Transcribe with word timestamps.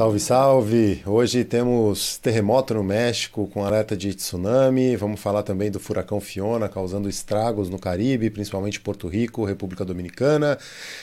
Salve, 0.00 0.18
salve! 0.18 1.02
Hoje 1.04 1.44
temos 1.44 2.16
terremoto 2.16 2.72
no 2.72 2.82
México 2.82 3.46
com 3.52 3.66
alerta 3.66 3.94
de 3.94 4.14
tsunami. 4.14 4.96
Vamos 4.96 5.20
falar 5.20 5.42
também 5.42 5.70
do 5.70 5.78
furacão 5.78 6.18
Fiona 6.22 6.70
causando 6.70 7.06
estragos 7.06 7.68
no 7.68 7.78
Caribe, 7.78 8.30
principalmente 8.30 8.80
Porto 8.80 9.06
Rico, 9.08 9.44
República 9.44 9.84
Dominicana. 9.84 10.56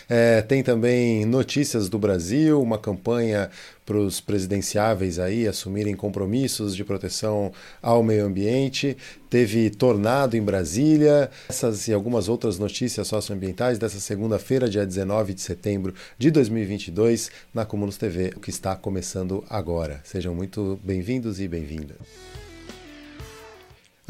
É, 0.09 0.41
tem 0.41 0.63
também 0.63 1.27
notícias 1.27 1.89
do 1.89 1.99
Brasil, 1.99 2.59
uma 2.59 2.79
campanha 2.79 3.51
para 3.87 3.97
os 3.97 4.19
presidenciáveis 4.19 5.17
aí 5.17 5.47
assumirem 5.47 5.95
compromissos 5.95 6.75
de 6.75 6.83
proteção 6.83 7.53
ao 7.81 8.03
meio 8.03 8.25
ambiente. 8.25 8.97
Teve 9.29 9.69
tornado 9.69 10.35
em 10.35 10.41
Brasília. 10.41 11.31
Essas 11.47 11.87
e 11.87 11.93
algumas 11.93 12.27
outras 12.27 12.59
notícias 12.59 13.07
socioambientais 13.07 13.79
dessa 13.79 14.01
segunda-feira, 14.01 14.69
dia 14.69 14.85
19 14.85 15.33
de 15.33 15.41
setembro 15.41 15.93
de 16.17 16.29
2022, 16.29 17.31
na 17.53 17.65
Comunos 17.65 17.95
TV, 17.95 18.33
o 18.35 18.41
que 18.41 18.49
está 18.49 18.75
começando 18.75 19.41
agora. 19.49 20.01
Sejam 20.03 20.35
muito 20.35 20.77
bem-vindos 20.83 21.39
e 21.39 21.47
bem-vindas. 21.47 22.36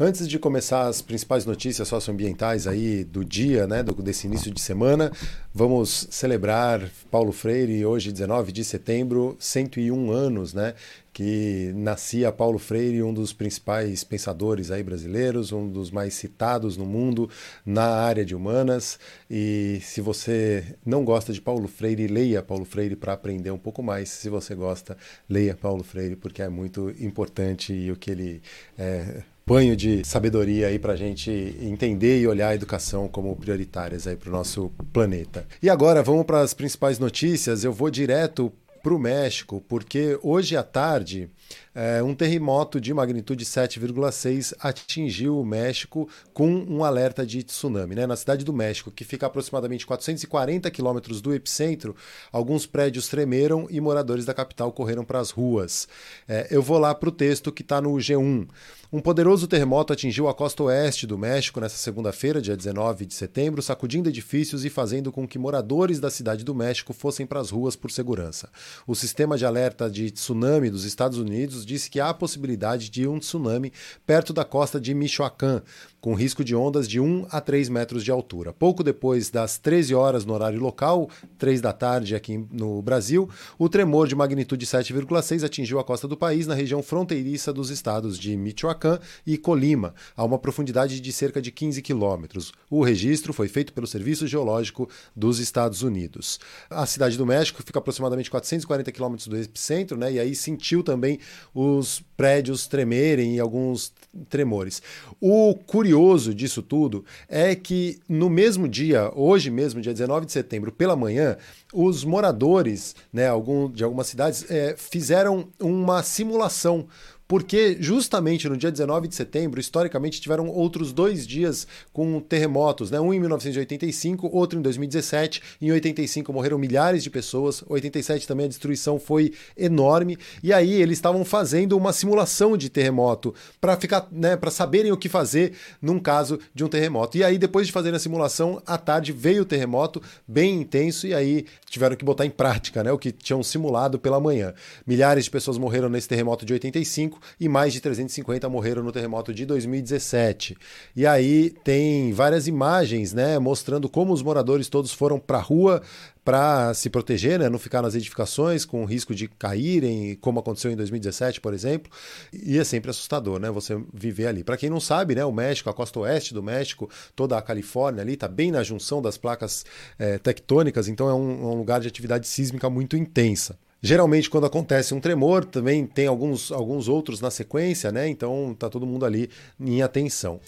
Antes 0.00 0.28
de 0.28 0.38
começar 0.38 0.86
as 0.86 1.02
principais 1.02 1.44
notícias 1.44 1.88
socioambientais 1.88 2.68
aí 2.68 3.02
do 3.02 3.24
dia, 3.24 3.66
né, 3.66 3.82
desse 3.82 4.28
início 4.28 4.48
de 4.52 4.60
semana, 4.60 5.10
vamos 5.52 6.06
celebrar 6.08 6.88
Paulo 7.10 7.32
Freire 7.32 7.84
hoje, 7.84 8.12
19 8.12 8.52
de 8.52 8.62
setembro, 8.62 9.36
101 9.40 10.12
anos, 10.12 10.54
né, 10.54 10.74
que 11.12 11.72
nascia 11.74 12.30
Paulo 12.30 12.60
Freire, 12.60 13.02
um 13.02 13.12
dos 13.12 13.32
principais 13.32 14.04
pensadores 14.04 14.70
aí 14.70 14.84
brasileiros, 14.84 15.50
um 15.50 15.68
dos 15.68 15.90
mais 15.90 16.14
citados 16.14 16.76
no 16.76 16.86
mundo 16.86 17.28
na 17.66 17.86
área 17.86 18.24
de 18.24 18.36
humanas. 18.36 19.00
E 19.28 19.80
se 19.82 20.00
você 20.00 20.76
não 20.86 21.04
gosta 21.04 21.32
de 21.32 21.40
Paulo 21.40 21.66
Freire, 21.66 22.06
leia 22.06 22.40
Paulo 22.40 22.64
Freire 22.64 22.94
para 22.94 23.14
aprender 23.14 23.50
um 23.50 23.58
pouco 23.58 23.82
mais. 23.82 24.10
Se 24.10 24.28
você 24.28 24.54
gosta, 24.54 24.96
leia 25.28 25.56
Paulo 25.56 25.82
Freire 25.82 26.14
porque 26.14 26.40
é 26.40 26.48
muito 26.48 26.88
importante 27.00 27.72
e 27.72 27.90
o 27.90 27.96
que 27.96 28.12
ele 28.12 28.40
é, 28.78 29.24
banho 29.48 29.74
de 29.74 30.06
sabedoria 30.06 30.66
aí 30.66 30.78
para 30.78 30.92
a 30.92 30.96
gente 30.96 31.56
entender 31.62 32.20
e 32.20 32.26
olhar 32.26 32.48
a 32.48 32.54
educação 32.54 33.08
como 33.08 33.34
prioritárias 33.34 34.06
aí 34.06 34.14
para 34.14 34.28
o 34.28 34.32
nosso 34.32 34.70
planeta. 34.92 35.46
E 35.62 35.70
agora 35.70 36.02
vamos 36.02 36.26
para 36.26 36.42
as 36.42 36.52
principais 36.52 36.98
notícias. 36.98 37.64
Eu 37.64 37.72
vou 37.72 37.88
direto 37.88 38.52
para 38.82 38.92
o 38.94 38.98
México, 38.98 39.64
porque 39.66 40.18
hoje 40.22 40.54
à 40.54 40.62
tarde 40.62 41.30
é, 41.74 42.02
um 42.02 42.14
terremoto 42.14 42.78
de 42.78 42.92
magnitude 42.92 43.44
7,6 43.44 44.54
atingiu 44.60 45.40
o 45.40 45.46
México 45.46 46.06
com 46.34 46.46
um 46.68 46.84
alerta 46.84 47.24
de 47.24 47.42
tsunami. 47.42 47.94
Né? 47.94 48.06
Na 48.06 48.16
cidade 48.16 48.44
do 48.44 48.52
México, 48.52 48.90
que 48.90 49.04
fica 49.04 49.24
a 49.24 49.28
aproximadamente 49.28 49.86
440 49.86 50.70
quilômetros 50.70 51.22
do 51.22 51.34
epicentro, 51.34 51.96
alguns 52.30 52.66
prédios 52.66 53.08
tremeram 53.08 53.66
e 53.70 53.80
moradores 53.80 54.26
da 54.26 54.34
capital 54.34 54.72
correram 54.72 55.04
para 55.04 55.20
as 55.20 55.30
ruas. 55.30 55.88
É, 56.28 56.48
eu 56.50 56.62
vou 56.62 56.78
lá 56.78 56.94
para 56.94 57.08
o 57.08 57.12
texto 57.12 57.50
que 57.50 57.62
está 57.62 57.80
no 57.80 57.92
G1. 57.92 58.46
Um 58.90 59.00
poderoso 59.00 59.46
terremoto 59.46 59.92
atingiu 59.92 60.28
a 60.28 60.34
costa 60.34 60.62
oeste 60.62 61.06
do 61.06 61.18
México 61.18 61.60
nesta 61.60 61.76
segunda-feira, 61.76 62.40
dia 62.40 62.56
19 62.56 63.04
de 63.04 63.12
setembro, 63.12 63.60
sacudindo 63.60 64.08
edifícios 64.08 64.64
e 64.64 64.70
fazendo 64.70 65.12
com 65.12 65.28
que 65.28 65.38
moradores 65.38 66.00
da 66.00 66.08
cidade 66.08 66.42
do 66.42 66.54
México 66.54 66.94
fossem 66.94 67.26
para 67.26 67.38
as 67.38 67.50
ruas 67.50 67.76
por 67.76 67.90
segurança. 67.90 68.48
O 68.86 68.94
sistema 68.94 69.36
de 69.36 69.44
alerta 69.44 69.90
de 69.90 70.10
tsunami 70.10 70.70
dos 70.70 70.86
Estados 70.86 71.18
Unidos 71.18 71.66
disse 71.66 71.90
que 71.90 72.00
há 72.00 72.08
a 72.08 72.14
possibilidade 72.14 72.88
de 72.88 73.06
um 73.06 73.18
tsunami 73.18 73.74
perto 74.06 74.32
da 74.32 74.42
costa 74.42 74.80
de 74.80 74.94
Michoacán, 74.94 75.60
com 76.00 76.14
risco 76.14 76.42
de 76.42 76.56
ondas 76.56 76.88
de 76.88 76.98
1 76.98 77.26
a 77.30 77.42
3 77.42 77.68
metros 77.68 78.02
de 78.02 78.10
altura. 78.10 78.54
Pouco 78.54 78.82
depois 78.82 79.28
das 79.28 79.58
13 79.58 79.94
horas 79.94 80.24
no 80.24 80.32
horário 80.32 80.60
local, 80.60 81.10
3 81.36 81.60
da 81.60 81.74
tarde 81.74 82.14
aqui 82.16 82.42
no 82.50 82.80
Brasil, 82.80 83.28
o 83.58 83.68
tremor 83.68 84.08
de 84.08 84.14
magnitude 84.14 84.64
7,6 84.64 85.44
atingiu 85.44 85.78
a 85.78 85.84
costa 85.84 86.08
do 86.08 86.16
país 86.16 86.46
na 86.46 86.54
região 86.54 86.82
fronteiriça 86.82 87.52
dos 87.52 87.68
estados 87.68 88.18
de 88.18 88.34
Michoacán 88.34 88.77
e 89.26 89.36
Colima, 89.36 89.94
a 90.16 90.24
uma 90.24 90.38
profundidade 90.38 91.00
de 91.00 91.12
cerca 91.12 91.40
de 91.40 91.50
15 91.50 91.82
quilômetros. 91.82 92.52
O 92.70 92.82
registro 92.82 93.32
foi 93.32 93.48
feito 93.48 93.72
pelo 93.72 93.86
Serviço 93.86 94.26
Geológico 94.26 94.88
dos 95.14 95.38
Estados 95.38 95.82
Unidos. 95.82 96.38
A 96.70 96.86
cidade 96.86 97.16
do 97.16 97.26
México 97.26 97.62
fica 97.62 97.78
aproximadamente 97.78 98.30
440 98.30 98.92
quilômetros 98.92 99.26
do 99.26 99.36
epicentro, 99.36 99.96
né, 99.96 100.12
e 100.12 100.20
aí 100.20 100.34
sentiu 100.34 100.82
também 100.82 101.18
os 101.54 102.02
prédios 102.16 102.66
tremerem 102.66 103.36
e 103.36 103.40
alguns 103.40 103.92
tremores. 104.28 104.82
O 105.20 105.54
curioso 105.54 106.34
disso 106.34 106.62
tudo 106.62 107.04
é 107.28 107.54
que 107.54 107.98
no 108.08 108.28
mesmo 108.28 108.68
dia, 108.68 109.10
hoje 109.14 109.50
mesmo, 109.50 109.80
dia 109.80 109.92
19 109.92 110.26
de 110.26 110.32
setembro, 110.32 110.72
pela 110.72 110.96
manhã, 110.96 111.36
os 111.72 112.04
moradores 112.04 112.94
né, 113.12 113.28
algum, 113.28 113.70
de 113.70 113.84
algumas 113.84 114.06
cidades 114.06 114.50
é, 114.50 114.74
fizeram 114.76 115.48
uma 115.60 116.02
simulação 116.02 116.86
porque 117.28 117.76
justamente 117.78 118.48
no 118.48 118.56
dia 118.56 118.72
19 118.72 119.06
de 119.06 119.14
setembro, 119.14 119.60
historicamente, 119.60 120.18
tiveram 120.18 120.48
outros 120.48 120.94
dois 120.94 121.26
dias 121.26 121.66
com 121.92 122.18
terremotos, 122.20 122.90
né? 122.90 122.98
um 122.98 123.12
em 123.12 123.20
1985, 123.20 124.30
outro 124.32 124.58
em 124.58 124.62
2017. 124.62 125.42
Em 125.60 125.70
85 125.70 126.32
morreram 126.32 126.56
milhares 126.56 127.02
de 127.02 127.10
pessoas, 127.10 127.62
87 127.68 128.26
também 128.26 128.46
a 128.46 128.48
destruição 128.48 128.98
foi 128.98 129.34
enorme, 129.54 130.16
e 130.42 130.54
aí 130.54 130.72
eles 130.72 130.96
estavam 130.96 131.22
fazendo 131.22 131.76
uma 131.76 131.92
simulação 131.92 132.56
de 132.56 132.70
terremoto 132.70 133.34
para 133.60 133.76
ficar, 133.76 134.08
né, 134.10 134.34
para 134.34 134.50
saberem 134.50 134.90
o 134.90 134.96
que 134.96 135.08
fazer 135.08 135.52
num 135.82 135.98
caso 135.98 136.38
de 136.54 136.64
um 136.64 136.68
terremoto. 136.68 137.18
E 137.18 137.24
aí 137.24 137.36
depois 137.36 137.66
de 137.66 137.72
fazer 137.74 137.94
a 137.94 137.98
simulação, 137.98 138.62
à 138.66 138.78
tarde 138.78 139.12
veio 139.12 139.42
o 139.42 139.44
terremoto 139.46 140.00
bem 140.26 140.62
intenso 140.62 141.06
e 141.06 141.12
aí 141.12 141.44
tiveram 141.68 141.94
que 141.94 142.04
botar 142.06 142.24
em 142.24 142.30
prática, 142.30 142.82
né, 142.82 142.90
o 142.90 142.98
que 142.98 143.12
tinham 143.12 143.42
simulado 143.42 143.98
pela 143.98 144.18
manhã. 144.18 144.54
Milhares 144.86 145.24
de 145.24 145.30
pessoas 145.30 145.58
morreram 145.58 145.90
nesse 145.90 146.08
terremoto 146.08 146.46
de 146.46 146.54
85 146.54 147.17
e 147.38 147.48
mais 147.48 147.72
de 147.72 147.80
350 147.80 148.48
morreram 148.48 148.82
no 148.82 148.92
terremoto 148.92 149.32
de 149.32 149.44
2017. 149.46 150.56
E 150.94 151.06
aí 151.06 151.50
tem 151.64 152.12
várias 152.12 152.46
imagens, 152.46 153.12
né, 153.12 153.38
mostrando 153.38 153.88
como 153.88 154.12
os 154.12 154.22
moradores 154.22 154.68
todos 154.68 154.92
foram 154.92 155.18
para 155.18 155.38
a 155.38 155.42
rua 155.42 155.82
para 156.28 156.74
se 156.74 156.90
proteger, 156.90 157.38
né, 157.38 157.48
não 157.48 157.58
ficar 157.58 157.80
nas 157.80 157.94
edificações 157.94 158.66
com 158.66 158.84
risco 158.84 159.14
de 159.14 159.28
caírem, 159.28 160.14
como 160.20 160.38
aconteceu 160.38 160.70
em 160.70 160.76
2017, 160.76 161.40
por 161.40 161.54
exemplo. 161.54 161.90
E 162.32 162.58
é 162.58 162.64
sempre 162.64 162.90
assustador, 162.90 163.38
né, 163.40 163.50
você 163.50 163.82
viver 163.94 164.26
ali. 164.26 164.44
Para 164.44 164.58
quem 164.58 164.68
não 164.68 164.78
sabe, 164.78 165.14
né, 165.14 165.24
o 165.24 165.32
México, 165.32 165.70
a 165.70 165.72
costa 165.72 166.00
oeste 166.00 166.34
do 166.34 166.42
México, 166.42 166.90
toda 167.16 167.38
a 167.38 167.40
Califórnia 167.40 168.02
ali 168.02 168.12
está 168.12 168.28
bem 168.28 168.50
na 168.50 168.62
junção 168.62 169.00
das 169.00 169.16
placas 169.16 169.64
é, 169.98 170.18
tectônicas, 170.18 170.86
então 170.86 171.08
é 171.08 171.14
um, 171.14 171.50
um 171.50 171.54
lugar 171.54 171.80
de 171.80 171.88
atividade 171.88 172.26
sísmica 172.26 172.68
muito 172.68 172.94
intensa. 172.94 173.58
Geralmente, 173.80 174.28
quando 174.28 174.46
acontece 174.46 174.92
um 174.92 175.00
tremor, 175.00 175.44
também 175.44 175.86
tem 175.86 176.06
alguns, 176.06 176.50
alguns 176.50 176.88
outros 176.88 177.20
na 177.20 177.30
sequência, 177.30 177.92
né? 177.92 178.08
Então 178.08 178.54
tá 178.58 178.68
todo 178.68 178.86
mundo 178.86 179.04
ali 179.04 179.30
em 179.60 179.82
atenção. 179.82 180.40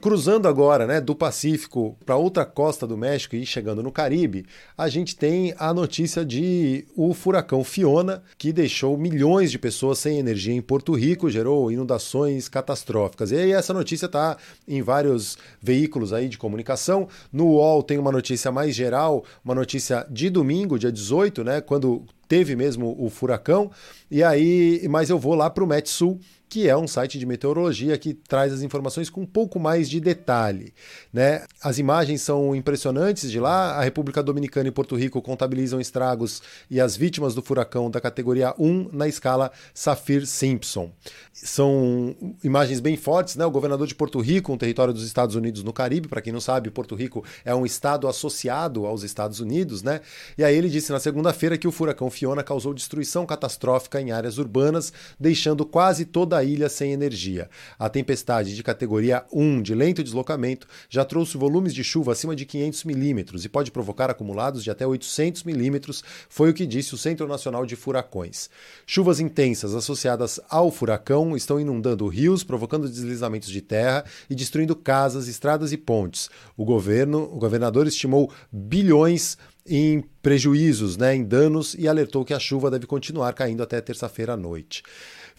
Cruzando 0.00 0.48
agora 0.48 0.86
né, 0.86 0.98
do 0.98 1.14
Pacífico 1.14 1.94
para 2.06 2.16
outra 2.16 2.46
costa 2.46 2.86
do 2.86 2.96
México 2.96 3.36
e 3.36 3.44
chegando 3.44 3.82
no 3.82 3.92
Caribe, 3.92 4.46
a 4.76 4.88
gente 4.88 5.14
tem 5.14 5.54
a 5.58 5.74
notícia 5.74 6.24
de 6.24 6.86
o 6.96 7.12
furacão 7.12 7.62
Fiona, 7.62 8.22
que 8.38 8.50
deixou 8.50 8.96
milhões 8.96 9.50
de 9.50 9.58
pessoas 9.58 9.98
sem 9.98 10.18
energia 10.18 10.54
em 10.54 10.62
Porto 10.62 10.94
Rico, 10.94 11.28
gerou 11.28 11.70
inundações 11.70 12.48
catastróficas. 12.48 13.30
E 13.30 13.36
aí 13.36 13.52
essa 13.52 13.74
notícia 13.74 14.06
está 14.06 14.38
em 14.66 14.80
vários 14.80 15.36
veículos 15.60 16.14
aí 16.14 16.30
de 16.30 16.38
comunicação. 16.38 17.06
No 17.30 17.48
UOL 17.48 17.82
tem 17.82 17.98
uma 17.98 18.10
notícia 18.10 18.50
mais 18.50 18.74
geral, 18.74 19.22
uma 19.44 19.54
notícia 19.54 20.06
de 20.08 20.30
domingo, 20.30 20.78
dia 20.78 20.90
18, 20.90 21.44
né, 21.44 21.60
quando 21.60 22.06
teve 22.26 22.56
mesmo 22.56 22.96
o 22.98 23.10
furacão. 23.10 23.70
E 24.10 24.22
aí, 24.22 24.86
mas 24.88 25.10
eu 25.10 25.18
vou 25.18 25.34
lá 25.34 25.50
para 25.50 25.62
o 25.62 25.66
Metsul 25.66 26.18
que 26.50 26.68
é 26.68 26.76
um 26.76 26.88
site 26.88 27.16
de 27.16 27.24
meteorologia 27.24 27.96
que 27.96 28.12
traz 28.12 28.52
as 28.52 28.60
informações 28.60 29.08
com 29.08 29.20
um 29.20 29.26
pouco 29.26 29.60
mais 29.60 29.88
de 29.88 30.00
detalhe. 30.00 30.74
Né? 31.12 31.44
As 31.62 31.78
imagens 31.78 32.22
são 32.22 32.56
impressionantes 32.56 33.30
de 33.30 33.38
lá. 33.38 33.76
A 33.76 33.82
República 33.82 34.20
Dominicana 34.20 34.68
e 34.68 34.72
Porto 34.72 34.96
Rico 34.96 35.22
contabilizam 35.22 35.80
estragos 35.80 36.42
e 36.68 36.80
as 36.80 36.96
vítimas 36.96 37.36
do 37.36 37.40
furacão 37.40 37.88
da 37.88 38.00
categoria 38.00 38.52
1 38.58 38.90
na 38.92 39.06
escala 39.06 39.52
Saffir-Simpson. 39.72 40.90
São 41.32 42.16
imagens 42.42 42.80
bem 42.80 42.96
fortes, 42.96 43.36
né? 43.36 43.46
O 43.46 43.50
governador 43.50 43.86
de 43.86 43.94
Porto 43.94 44.18
Rico, 44.18 44.52
um 44.52 44.58
território 44.58 44.92
dos 44.92 45.04
Estados 45.04 45.36
Unidos 45.36 45.62
no 45.62 45.72
Caribe, 45.72 46.08
para 46.08 46.20
quem 46.20 46.32
não 46.32 46.40
sabe, 46.40 46.68
Porto 46.68 46.96
Rico 46.96 47.24
é 47.44 47.54
um 47.54 47.64
estado 47.64 48.08
associado 48.08 48.86
aos 48.86 49.04
Estados 49.04 49.38
Unidos, 49.38 49.84
né? 49.84 50.00
E 50.36 50.42
aí 50.42 50.56
ele 50.56 50.68
disse 50.68 50.90
na 50.90 50.98
segunda-feira 50.98 51.56
que 51.56 51.68
o 51.68 51.72
furacão 51.72 52.10
Fiona 52.10 52.42
causou 52.42 52.74
destruição 52.74 53.24
catastrófica 53.24 54.00
em 54.00 54.10
áreas 54.10 54.36
urbanas, 54.36 54.92
deixando 55.18 55.64
quase 55.64 56.04
toda 56.04 56.39
a 56.40 56.44
ilha 56.44 56.68
sem 56.68 56.92
energia. 56.92 57.48
A 57.78 57.88
tempestade 57.88 58.54
de 58.56 58.62
categoria 58.62 59.24
1 59.32 59.62
de 59.62 59.74
lento 59.74 60.02
deslocamento 60.02 60.66
já 60.88 61.04
trouxe 61.04 61.36
volumes 61.36 61.72
de 61.72 61.84
chuva 61.84 62.12
acima 62.12 62.34
de 62.34 62.44
500 62.44 62.84
milímetros 62.84 63.44
e 63.44 63.48
pode 63.48 63.70
provocar 63.70 64.10
acumulados 64.10 64.64
de 64.64 64.70
até 64.70 64.86
800 64.86 65.44
milímetros, 65.44 66.02
foi 66.28 66.50
o 66.50 66.54
que 66.54 66.66
disse 66.66 66.94
o 66.94 66.98
Centro 66.98 67.28
Nacional 67.28 67.64
de 67.64 67.76
Furacões. 67.76 68.50
Chuvas 68.86 69.20
intensas 69.20 69.74
associadas 69.74 70.40
ao 70.48 70.70
furacão 70.70 71.36
estão 71.36 71.60
inundando 71.60 72.08
rios, 72.08 72.42
provocando 72.42 72.88
deslizamentos 72.88 73.48
de 73.48 73.60
terra 73.60 74.04
e 74.28 74.34
destruindo 74.34 74.74
casas, 74.74 75.28
estradas 75.28 75.72
e 75.72 75.76
pontes. 75.76 76.30
O 76.56 76.64
governo, 76.64 77.22
o 77.24 77.38
governador 77.38 77.86
estimou 77.86 78.32
bilhões 78.50 79.36
em 79.66 80.02
prejuízos, 80.22 80.96
né, 80.96 81.14
em 81.14 81.24
danos, 81.24 81.74
e 81.78 81.86
alertou 81.86 82.24
que 82.24 82.34
a 82.34 82.38
chuva 82.38 82.70
deve 82.70 82.86
continuar 82.86 83.32
caindo 83.34 83.62
até 83.62 83.80
terça-feira 83.80 84.32
à 84.32 84.36
noite. 84.36 84.82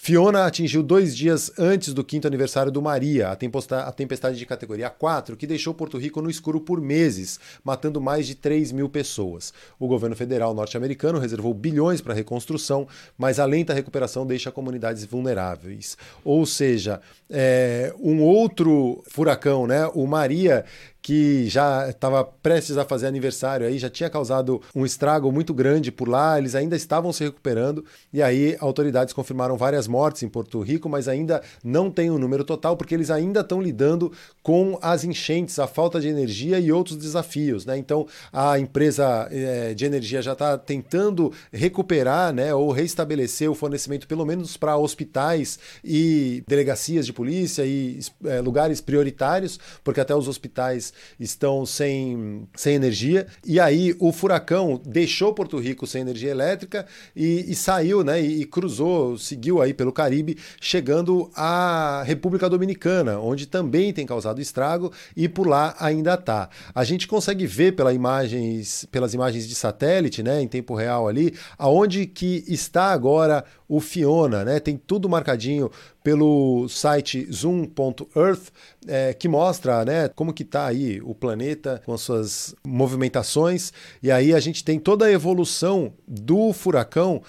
Fiona 0.03 0.47
atingiu 0.47 0.81
dois 0.81 1.15
dias 1.15 1.51
antes 1.59 1.93
do 1.93 2.03
quinto 2.03 2.25
aniversário 2.25 2.71
do 2.71 2.81
Maria, 2.81 3.29
a 3.29 3.91
tempestade 3.91 4.35
de 4.35 4.47
categoria 4.47 4.89
4, 4.89 5.37
que 5.37 5.45
deixou 5.45 5.75
Porto 5.75 5.95
Rico 5.99 6.23
no 6.23 6.29
escuro 6.31 6.59
por 6.59 6.81
meses, 6.81 7.39
matando 7.63 8.01
mais 8.01 8.25
de 8.25 8.33
3 8.33 8.71
mil 8.71 8.89
pessoas. 8.89 9.53
O 9.79 9.87
governo 9.87 10.15
federal 10.15 10.55
norte-americano 10.55 11.19
reservou 11.19 11.53
bilhões 11.53 12.01
para 12.01 12.13
a 12.13 12.15
reconstrução, 12.15 12.87
mas 13.15 13.37
a 13.37 13.45
lenta 13.45 13.75
recuperação 13.75 14.25
deixa 14.25 14.51
comunidades 14.51 15.05
vulneráveis. 15.05 15.95
Ou 16.25 16.47
seja, 16.47 16.99
é, 17.29 17.93
um 17.99 18.23
outro 18.23 19.03
furacão, 19.07 19.67
né, 19.67 19.85
o 19.93 20.07
Maria, 20.07 20.65
que 21.01 21.49
já 21.49 21.89
estava 21.89 22.23
prestes 22.23 22.77
a 22.77 22.85
fazer 22.85 23.07
aniversário 23.07 23.65
aí, 23.65 23.79
já 23.79 23.89
tinha 23.89 24.09
causado 24.09 24.61
um 24.75 24.85
estrago 24.85 25.31
muito 25.31 25.53
grande 25.53 25.91
por 25.91 26.07
lá, 26.07 26.37
eles 26.37 26.53
ainda 26.53 26.75
estavam 26.75 27.11
se 27.11 27.23
recuperando, 27.23 27.83
e 28.13 28.21
aí 28.21 28.55
autoridades 28.59 29.13
confirmaram 29.13 29.57
várias 29.57 29.87
mortes 29.87 30.21
em 30.21 30.29
Porto 30.29 30.59
Rico, 30.61 30.87
mas 30.87 31.07
ainda 31.07 31.41
não 31.63 31.89
tem 31.89 32.09
o 32.09 32.15
um 32.15 32.17
número 32.19 32.43
total, 32.43 32.77
porque 32.77 32.93
eles 32.93 33.09
ainda 33.09 33.39
estão 33.39 33.61
lidando 33.61 34.11
com 34.43 34.77
as 34.81 35.03
enchentes, 35.03 35.57
a 35.57 35.65
falta 35.65 35.99
de 35.99 36.07
energia 36.07 36.59
e 36.59 36.71
outros 36.71 36.97
desafios. 36.97 37.65
Né? 37.65 37.77
Então 37.77 38.07
a 38.31 38.59
empresa 38.59 39.27
é, 39.31 39.73
de 39.73 39.85
energia 39.85 40.21
já 40.21 40.33
está 40.33 40.57
tentando 40.57 41.31
recuperar 41.51 42.33
né, 42.33 42.53
ou 42.53 42.71
restabelecer 42.71 43.49
o 43.49 43.55
fornecimento, 43.55 44.07
pelo 44.07 44.25
menos 44.25 44.55
para 44.55 44.77
hospitais 44.77 45.57
e 45.83 46.43
delegacias 46.47 47.05
de 47.05 47.13
polícia 47.13 47.65
e 47.65 47.99
é, 48.25 48.39
lugares 48.39 48.81
prioritários, 48.81 49.59
porque 49.83 49.99
até 49.99 50.15
os 50.15 50.27
hospitais 50.27 50.90
estão 51.19 51.65
sem, 51.65 52.47
sem 52.55 52.75
energia. 52.75 53.27
E 53.45 53.59
aí 53.59 53.95
o 53.99 54.11
furacão 54.11 54.81
deixou 54.85 55.33
Porto 55.33 55.57
Rico 55.57 55.87
sem 55.87 56.01
energia 56.01 56.31
elétrica 56.31 56.85
e, 57.15 57.45
e 57.51 57.55
saiu, 57.55 58.03
né? 58.03 58.21
E, 58.21 58.41
e, 58.41 58.45
cruzou, 58.45 59.17
seguiu 59.17 59.61
aí 59.61 59.73
pelo 59.73 59.91
Caribe, 59.91 60.37
chegando 60.59 61.29
à 61.35 62.03
República 62.05 62.49
Dominicana, 62.49 63.19
onde 63.19 63.45
também 63.45 63.93
tem 63.93 64.05
causado 64.05 64.41
estrago 64.41 64.91
e 65.15 65.27
por 65.27 65.47
lá 65.47 65.75
ainda 65.79 66.13
está. 66.13 66.49
A 66.73 66.83
gente 66.83 67.07
consegue 67.07 67.45
ver 67.45 67.73
pela 67.73 67.93
imagens, 67.93 68.85
pelas 68.91 69.13
imagens 69.13 69.47
de 69.47 69.55
satélite, 69.55 70.23
né, 70.23 70.41
em 70.41 70.47
tempo 70.47 70.75
real 70.75 71.07
ali, 71.07 71.33
aonde 71.57 72.05
que 72.05 72.43
está 72.47 72.91
agora 72.91 73.43
o 73.67 73.79
Fiona, 73.79 74.43
né? 74.43 74.59
Tem 74.59 74.75
tudo 74.75 75.07
marcadinho 75.07 75.71
pelo 76.03 76.67
site 76.67 77.27
zoom.earth, 77.31 78.49
é, 78.87 79.13
que 79.13 79.27
mostra 79.27 79.85
né, 79.85 80.07
como 80.09 80.33
que 80.33 80.43
está 80.43 80.65
aí 80.65 80.99
o 81.01 81.13
planeta 81.13 81.81
com 81.85 81.93
as 81.93 82.01
suas 82.01 82.55
movimentações. 82.65 83.71
E 84.01 84.11
aí 84.11 84.33
a 84.33 84.39
gente 84.39 84.63
tem 84.63 84.79
toda 84.79 85.05
a 85.05 85.11
evolução 85.11 85.93
do 86.07 86.53
furacão 86.53 87.21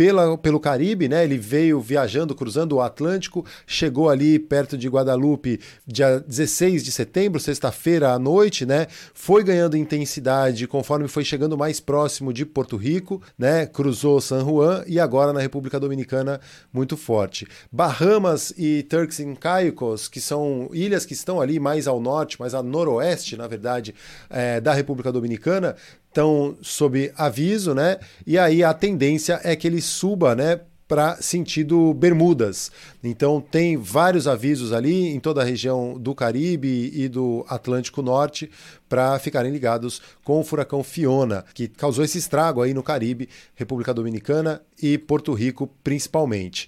pela, 0.00 0.38
pelo 0.38 0.58
Caribe, 0.58 1.10
né? 1.10 1.24
Ele 1.24 1.36
veio 1.36 1.78
viajando, 1.78 2.34
cruzando 2.34 2.76
o 2.76 2.80
Atlântico, 2.80 3.44
chegou 3.66 4.08
ali 4.08 4.38
perto 4.38 4.78
de 4.78 4.88
Guadalupe 4.88 5.60
dia 5.86 6.18
16 6.20 6.82
de 6.82 6.90
setembro, 6.90 7.38
sexta-feira 7.38 8.12
à 8.12 8.18
noite, 8.18 8.64
né? 8.64 8.86
Foi 9.12 9.44
ganhando 9.44 9.76
intensidade 9.76 10.66
conforme 10.66 11.06
foi 11.06 11.22
chegando 11.22 11.58
mais 11.58 11.80
próximo 11.80 12.32
de 12.32 12.46
Porto 12.46 12.78
Rico, 12.78 13.20
né? 13.38 13.66
Cruzou 13.66 14.22
San 14.22 14.42
Juan 14.42 14.82
e 14.86 14.98
agora 14.98 15.34
na 15.34 15.40
República 15.40 15.78
Dominicana 15.78 16.40
muito 16.72 16.96
forte. 16.96 17.46
Bahamas 17.70 18.54
e 18.56 18.82
Turks 18.84 19.20
and 19.20 19.34
Caicos, 19.34 20.08
que 20.08 20.18
são 20.18 20.70
ilhas 20.72 21.04
que 21.04 21.12
estão 21.12 21.42
ali 21.42 21.60
mais 21.60 21.86
ao 21.86 22.00
norte, 22.00 22.40
mais 22.40 22.54
a 22.54 22.62
noroeste, 22.62 23.36
na 23.36 23.46
verdade, 23.46 23.94
é, 24.30 24.62
da 24.62 24.72
República 24.72 25.12
Dominicana, 25.12 25.76
estão 26.10 26.56
sob 26.60 27.12
aviso, 27.16 27.74
né? 27.74 27.98
E 28.26 28.36
aí 28.36 28.62
a 28.62 28.74
tendência 28.74 29.40
é 29.42 29.56
que 29.56 29.66
ele 29.66 29.80
suba, 29.80 30.34
né? 30.34 30.60
Para 30.86 31.22
sentido 31.22 31.94
Bermudas. 31.94 32.72
Então, 33.02 33.40
tem 33.40 33.76
vários 33.76 34.26
avisos 34.26 34.72
ali 34.72 35.06
em 35.06 35.20
toda 35.20 35.40
a 35.40 35.44
região 35.44 35.96
do 35.96 36.16
Caribe 36.16 36.90
e 36.92 37.08
do 37.08 37.46
Atlântico 37.48 38.02
Norte 38.02 38.50
para 38.88 39.16
ficarem 39.20 39.52
ligados 39.52 40.02
com 40.24 40.40
o 40.40 40.44
furacão 40.44 40.82
Fiona, 40.82 41.44
que 41.54 41.68
causou 41.68 42.04
esse 42.04 42.18
estrago 42.18 42.60
aí 42.60 42.74
no 42.74 42.82
Caribe, 42.82 43.28
República 43.54 43.94
Dominicana 43.94 44.60
e 44.82 44.98
Porto 44.98 45.32
Rico 45.32 45.70
principalmente. 45.84 46.66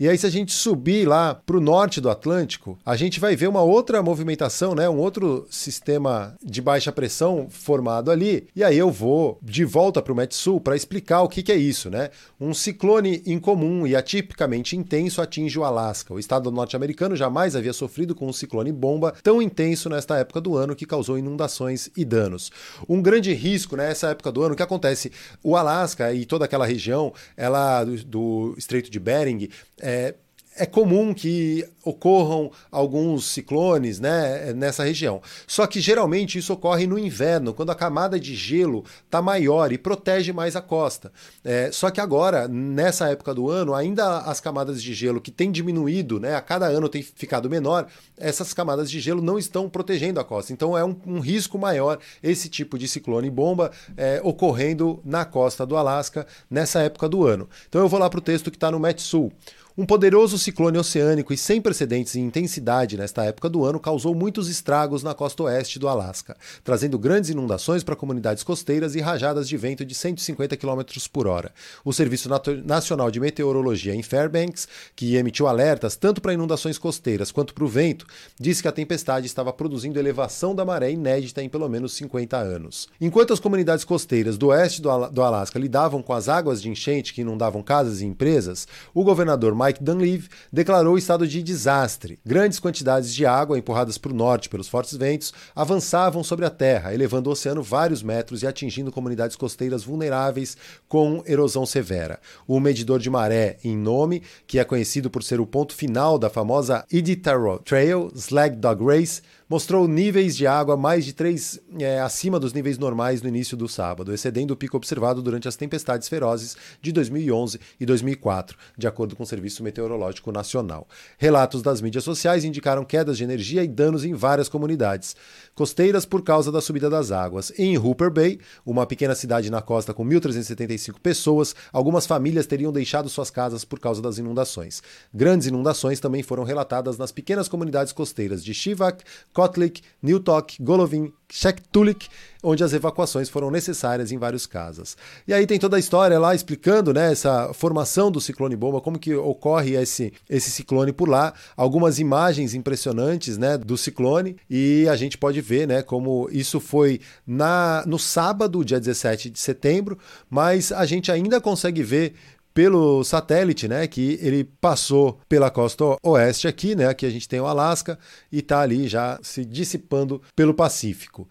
E 0.00 0.08
aí, 0.08 0.16
se 0.16 0.24
a 0.24 0.30
gente 0.30 0.52
subir 0.52 1.08
lá 1.08 1.34
para 1.34 1.56
o 1.56 1.60
norte 1.60 2.00
do 2.00 2.08
Atlântico, 2.08 2.78
a 2.86 2.94
gente 2.94 3.18
vai 3.18 3.34
ver 3.34 3.48
uma 3.48 3.62
outra 3.62 4.00
movimentação, 4.00 4.72
né? 4.72 4.88
um 4.88 4.96
outro 4.96 5.44
sistema 5.50 6.36
de 6.40 6.62
baixa 6.62 6.92
pressão 6.92 7.48
formado 7.50 8.08
ali. 8.08 8.46
E 8.54 8.62
aí 8.62 8.78
eu 8.78 8.92
vou 8.92 9.40
de 9.42 9.64
volta 9.64 10.00
para 10.00 10.12
o 10.12 10.16
Met 10.16 10.36
Sul 10.36 10.60
para 10.60 10.76
explicar 10.76 11.22
o 11.22 11.28
que, 11.28 11.42
que 11.42 11.50
é 11.50 11.56
isso. 11.56 11.90
Né? 11.90 12.10
Um 12.40 12.54
ciclone 12.54 13.24
incomum 13.26 13.88
e 13.88 13.96
atipicamente 13.96 14.76
intenso 14.76 15.20
atinge 15.20 15.58
o 15.58 15.64
Alasca. 15.64 16.14
O 16.14 16.20
estado 16.20 16.48
norte-americano 16.52 17.16
jamais 17.16 17.56
havia 17.56 17.72
sofrido 17.72 18.14
com 18.14 18.28
um 18.28 18.32
ciclone 18.32 18.70
bomba 18.70 19.12
tão 19.20 19.42
intenso 19.42 19.88
nesta 19.88 20.16
época 20.16 20.40
do 20.40 20.56
ano 20.56 20.76
que 20.76 20.86
causou 20.86 21.18
inundações 21.18 21.90
e 21.96 22.04
danos. 22.04 22.52
Um 22.88 23.02
grande 23.02 23.34
risco 23.34 23.74
nessa 23.74 24.10
época 24.10 24.30
do 24.30 24.44
ano 24.44 24.54
que 24.54 24.62
acontece 24.62 25.10
o 25.42 25.56
Alasca 25.56 26.14
e 26.14 26.24
toda 26.24 26.44
aquela 26.44 26.64
região, 26.64 27.12
ela 27.36 27.82
do, 27.82 28.04
do 28.04 28.54
Estreito 28.56 28.92
de 28.92 29.00
Bering, 29.00 29.48
é, 29.88 30.14
é 30.58 30.66
comum 30.66 31.14
que 31.14 31.66
ocorram 31.84 32.50
alguns 32.70 33.26
ciclones 33.26 34.00
né, 34.00 34.52
nessa 34.52 34.84
região. 34.84 35.22
Só 35.46 35.66
que 35.66 35.80
geralmente 35.80 36.36
isso 36.36 36.52
ocorre 36.52 36.86
no 36.86 36.98
inverno, 36.98 37.54
quando 37.54 37.70
a 37.70 37.74
camada 37.74 38.18
de 38.18 38.34
gelo 38.34 38.84
está 39.04 39.22
maior 39.22 39.72
e 39.72 39.78
protege 39.78 40.32
mais 40.32 40.56
a 40.56 40.60
costa. 40.60 41.12
É, 41.44 41.70
só 41.72 41.90
que 41.90 42.00
agora, 42.00 42.48
nessa 42.48 43.08
época 43.08 43.32
do 43.32 43.48
ano, 43.48 43.74
ainda 43.74 44.18
as 44.18 44.40
camadas 44.40 44.82
de 44.82 44.92
gelo 44.92 45.20
que 45.20 45.30
têm 45.30 45.50
diminuído, 45.50 46.20
né, 46.20 46.34
a 46.34 46.40
cada 46.40 46.66
ano 46.66 46.88
tem 46.88 47.02
ficado 47.02 47.48
menor, 47.48 47.86
essas 48.18 48.52
camadas 48.52 48.90
de 48.90 49.00
gelo 49.00 49.22
não 49.22 49.38
estão 49.38 49.70
protegendo 49.70 50.20
a 50.20 50.24
costa. 50.24 50.52
Então 50.52 50.76
é 50.76 50.84
um, 50.84 50.96
um 51.06 51.20
risco 51.20 51.56
maior 51.56 51.98
esse 52.22 52.48
tipo 52.48 52.76
de 52.76 52.88
ciclone 52.88 53.30
bomba 53.30 53.70
é, 53.96 54.20
ocorrendo 54.24 55.00
na 55.04 55.24
costa 55.24 55.64
do 55.64 55.76
Alasca 55.76 56.26
nessa 56.50 56.80
época 56.82 57.08
do 57.08 57.24
ano. 57.24 57.48
Então 57.68 57.80
eu 57.80 57.88
vou 57.88 58.00
lá 58.00 58.10
para 58.10 58.18
o 58.18 58.22
texto 58.22 58.50
que 58.50 58.56
está 58.56 58.70
no 58.70 58.80
Met 58.80 59.00
Sul. 59.00 59.32
Um 59.80 59.86
poderoso 59.86 60.36
ciclone 60.36 60.76
oceânico 60.76 61.32
e 61.32 61.36
sem 61.36 61.60
precedentes 61.60 62.16
em 62.16 62.24
intensidade 62.24 62.96
nesta 62.96 63.24
época 63.24 63.48
do 63.48 63.64
ano 63.64 63.78
causou 63.78 64.12
muitos 64.12 64.48
estragos 64.48 65.04
na 65.04 65.14
costa 65.14 65.44
oeste 65.44 65.78
do 65.78 65.86
Alasca, 65.86 66.36
trazendo 66.64 66.98
grandes 66.98 67.30
inundações 67.30 67.84
para 67.84 67.94
comunidades 67.94 68.42
costeiras 68.42 68.96
e 68.96 69.00
rajadas 69.00 69.48
de 69.48 69.56
vento 69.56 69.84
de 69.84 69.94
150 69.94 70.56
km 70.56 70.82
por 71.12 71.28
hora. 71.28 71.52
O 71.84 71.92
Serviço 71.92 72.28
Nacional 72.64 73.08
de 73.08 73.20
Meteorologia 73.20 73.94
em 73.94 74.02
Fairbanks, 74.02 74.66
que 74.96 75.14
emitiu 75.14 75.46
alertas 75.46 75.94
tanto 75.94 76.20
para 76.20 76.34
inundações 76.34 76.76
costeiras 76.76 77.30
quanto 77.30 77.54
para 77.54 77.62
o 77.62 77.68
vento, 77.68 78.04
disse 78.36 78.60
que 78.60 78.66
a 78.66 78.72
tempestade 78.72 79.26
estava 79.26 79.52
produzindo 79.52 79.96
elevação 79.96 80.56
da 80.56 80.64
maré 80.64 80.90
inédita 80.90 81.40
em 81.40 81.48
pelo 81.48 81.68
menos 81.68 81.92
50 81.92 82.36
anos. 82.36 82.88
Enquanto 83.00 83.32
as 83.32 83.38
comunidades 83.38 83.84
costeiras 83.84 84.36
do 84.36 84.48
oeste 84.48 84.82
do 84.82 85.22
Alasca 85.22 85.56
lidavam 85.56 86.02
com 86.02 86.14
as 86.14 86.28
águas 86.28 86.60
de 86.60 86.68
enchente 86.68 87.14
que 87.14 87.20
inundavam 87.20 87.62
casas 87.62 88.00
e 88.00 88.04
empresas, 88.04 88.66
o 88.92 89.04
governador 89.04 89.54
Mike 89.54 89.67
Mike 89.68 89.84
Dunleavy 89.84 90.28
declarou 90.50 90.96
estado 90.96 91.28
de 91.28 91.42
desastre. 91.42 92.18
Grandes 92.24 92.58
quantidades 92.58 93.14
de 93.14 93.26
água 93.26 93.58
empurradas 93.58 93.98
para 93.98 94.12
o 94.12 94.14
norte 94.14 94.48
pelos 94.48 94.66
fortes 94.66 94.96
ventos 94.96 95.32
avançavam 95.54 96.24
sobre 96.24 96.46
a 96.46 96.50
terra, 96.50 96.94
elevando 96.94 97.28
o 97.28 97.32
oceano 97.32 97.62
vários 97.62 98.02
metros 98.02 98.42
e 98.42 98.46
atingindo 98.46 98.90
comunidades 98.90 99.36
costeiras 99.36 99.84
vulneráveis 99.84 100.56
com 100.88 101.22
erosão 101.26 101.66
severa. 101.66 102.18
O 102.46 102.58
medidor 102.58 102.98
de 102.98 103.10
maré 103.10 103.58
em 103.62 103.76
nome, 103.76 104.22
que 104.46 104.58
é 104.58 104.64
conhecido 104.64 105.10
por 105.10 105.22
ser 105.22 105.38
o 105.38 105.46
ponto 105.46 105.74
final 105.74 106.18
da 106.18 106.30
famosa 106.30 106.84
Iditarod 106.90 107.62
Trail 107.62 108.10
Slag 108.16 108.56
Dog 108.56 108.82
Race, 108.84 109.20
mostrou 109.48 109.88
níveis 109.88 110.36
de 110.36 110.46
água 110.46 110.76
mais 110.76 111.04
de 111.04 111.12
3 111.12 111.60
é, 111.80 112.00
acima 112.00 112.38
dos 112.38 112.52
níveis 112.52 112.76
normais 112.76 113.22
no 113.22 113.28
início 113.28 113.56
do 113.56 113.68
sábado, 113.68 114.12
excedendo 114.12 114.52
o 114.52 114.56
pico 114.56 114.76
observado 114.76 115.22
durante 115.22 115.48
as 115.48 115.56
tempestades 115.56 116.08
ferozes 116.08 116.56
de 116.82 116.92
2011 116.92 117.58
e 117.80 117.86
2004, 117.86 118.56
de 118.76 118.86
acordo 118.86 119.16
com 119.16 119.22
o 119.22 119.26
Serviço 119.26 119.62
Meteorológico 119.62 120.30
Nacional. 120.30 120.86
Relatos 121.16 121.62
das 121.62 121.80
mídias 121.80 122.04
sociais 122.04 122.44
indicaram 122.44 122.84
quedas 122.84 123.16
de 123.16 123.24
energia 123.24 123.64
e 123.64 123.68
danos 123.68 124.04
em 124.04 124.12
várias 124.12 124.48
comunidades 124.48 125.16
costeiras 125.54 126.04
por 126.04 126.22
causa 126.22 126.52
da 126.52 126.60
subida 126.60 126.90
das 126.90 127.10
águas. 127.10 127.52
Em 127.58 127.76
Hooper 127.78 128.10
Bay, 128.10 128.38
uma 128.64 128.86
pequena 128.86 129.14
cidade 129.14 129.50
na 129.50 129.62
costa 129.62 129.94
com 129.94 130.04
1.375 130.04 131.00
pessoas, 131.02 131.54
algumas 131.72 132.06
famílias 132.06 132.46
teriam 132.46 132.70
deixado 132.70 133.08
suas 133.08 133.30
casas 133.30 133.64
por 133.64 133.80
causa 133.80 134.02
das 134.02 134.18
inundações. 134.18 134.82
Grandes 135.12 135.46
inundações 135.46 136.00
também 136.00 136.22
foram 136.22 136.44
relatadas 136.44 136.98
nas 136.98 137.10
pequenas 137.10 137.48
comunidades 137.48 137.92
costeiras 137.92 138.44
de 138.44 138.52
Shivak, 138.52 139.02
Kotlik, 139.38 139.82
Newtok, 140.02 140.60
Golovin, 140.60 141.12
Shektulik, 141.30 142.08
onde 142.42 142.64
as 142.64 142.72
evacuações 142.72 143.28
foram 143.28 143.52
necessárias 143.52 144.10
em 144.10 144.18
vários 144.18 144.46
casos. 144.46 144.96
E 145.28 145.32
aí 145.32 145.46
tem 145.46 145.60
toda 145.60 145.76
a 145.76 145.78
história 145.78 146.18
lá 146.18 146.34
explicando 146.34 146.92
né, 146.92 147.12
essa 147.12 147.52
formação 147.54 148.10
do 148.10 148.20
ciclone 148.20 148.56
bomba, 148.56 148.80
como 148.80 148.98
que 148.98 149.14
ocorre 149.14 149.76
esse, 149.76 150.12
esse 150.28 150.50
ciclone 150.50 150.92
por 150.92 151.08
lá, 151.08 151.32
algumas 151.56 152.00
imagens 152.00 152.52
impressionantes 152.52 153.38
né, 153.38 153.56
do 153.56 153.76
ciclone, 153.76 154.34
e 154.50 154.88
a 154.90 154.96
gente 154.96 155.16
pode 155.16 155.40
ver 155.40 155.68
né, 155.68 155.82
como 155.82 156.28
isso 156.32 156.58
foi 156.58 157.00
na, 157.24 157.84
no 157.86 157.98
sábado, 157.98 158.64
dia 158.64 158.80
17 158.80 159.30
de 159.30 159.38
setembro, 159.38 159.96
mas 160.28 160.72
a 160.72 160.84
gente 160.84 161.12
ainda 161.12 161.40
consegue 161.40 161.84
ver 161.84 162.14
pelo 162.58 163.04
satélite, 163.04 163.68
né, 163.68 163.86
que 163.86 164.18
ele 164.20 164.42
passou 164.42 165.20
pela 165.28 165.48
costa 165.48 165.96
oeste 166.02 166.48
aqui, 166.48 166.74
né, 166.74 166.88
aqui 166.88 167.06
a 167.06 167.10
gente 167.10 167.28
tem 167.28 167.38
o 167.38 167.46
Alasca 167.46 167.96
e 168.32 168.40
está 168.40 168.62
ali 168.62 168.88
já 168.88 169.16
se 169.22 169.44
dissipando 169.44 170.20
pelo 170.34 170.52
Pacífico. 170.52 171.28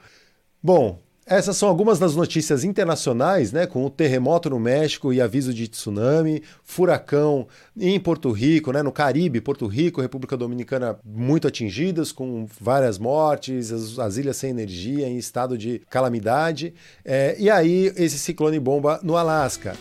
Bom, 0.63 0.97
essas 1.25 1.57
são 1.57 1.67
algumas 1.67 1.99
das 1.99 2.15
notícias 2.15 2.63
internacionais, 2.63 3.51
né, 3.51 3.67
com 3.67 3.85
o 3.85 3.89
terremoto 3.89 4.49
no 4.49 4.57
México 4.57 5.11
e 5.11 5.19
aviso 5.19 5.53
de 5.53 5.67
tsunami, 5.67 6.43
furacão 6.63 7.45
em 7.75 7.99
Porto 7.99 8.31
Rico, 8.31 8.71
né, 8.71 8.81
no 8.81 8.93
Caribe, 8.93 9.41
Porto 9.41 9.67
Rico, 9.67 9.99
República 9.99 10.37
Dominicana 10.37 10.97
muito 11.03 11.45
atingidas, 11.45 12.13
com 12.13 12.47
várias 12.57 12.97
mortes, 12.97 13.73
as, 13.73 13.99
as 13.99 14.15
ilhas 14.15 14.37
sem 14.37 14.51
energia, 14.51 15.05
em 15.09 15.17
estado 15.17 15.57
de 15.57 15.81
calamidade, 15.89 16.73
é, 17.03 17.35
e 17.37 17.49
aí 17.49 17.91
esse 17.97 18.17
ciclone 18.17 18.61
bomba 18.61 19.01
no 19.03 19.17
Alasca. 19.17 19.75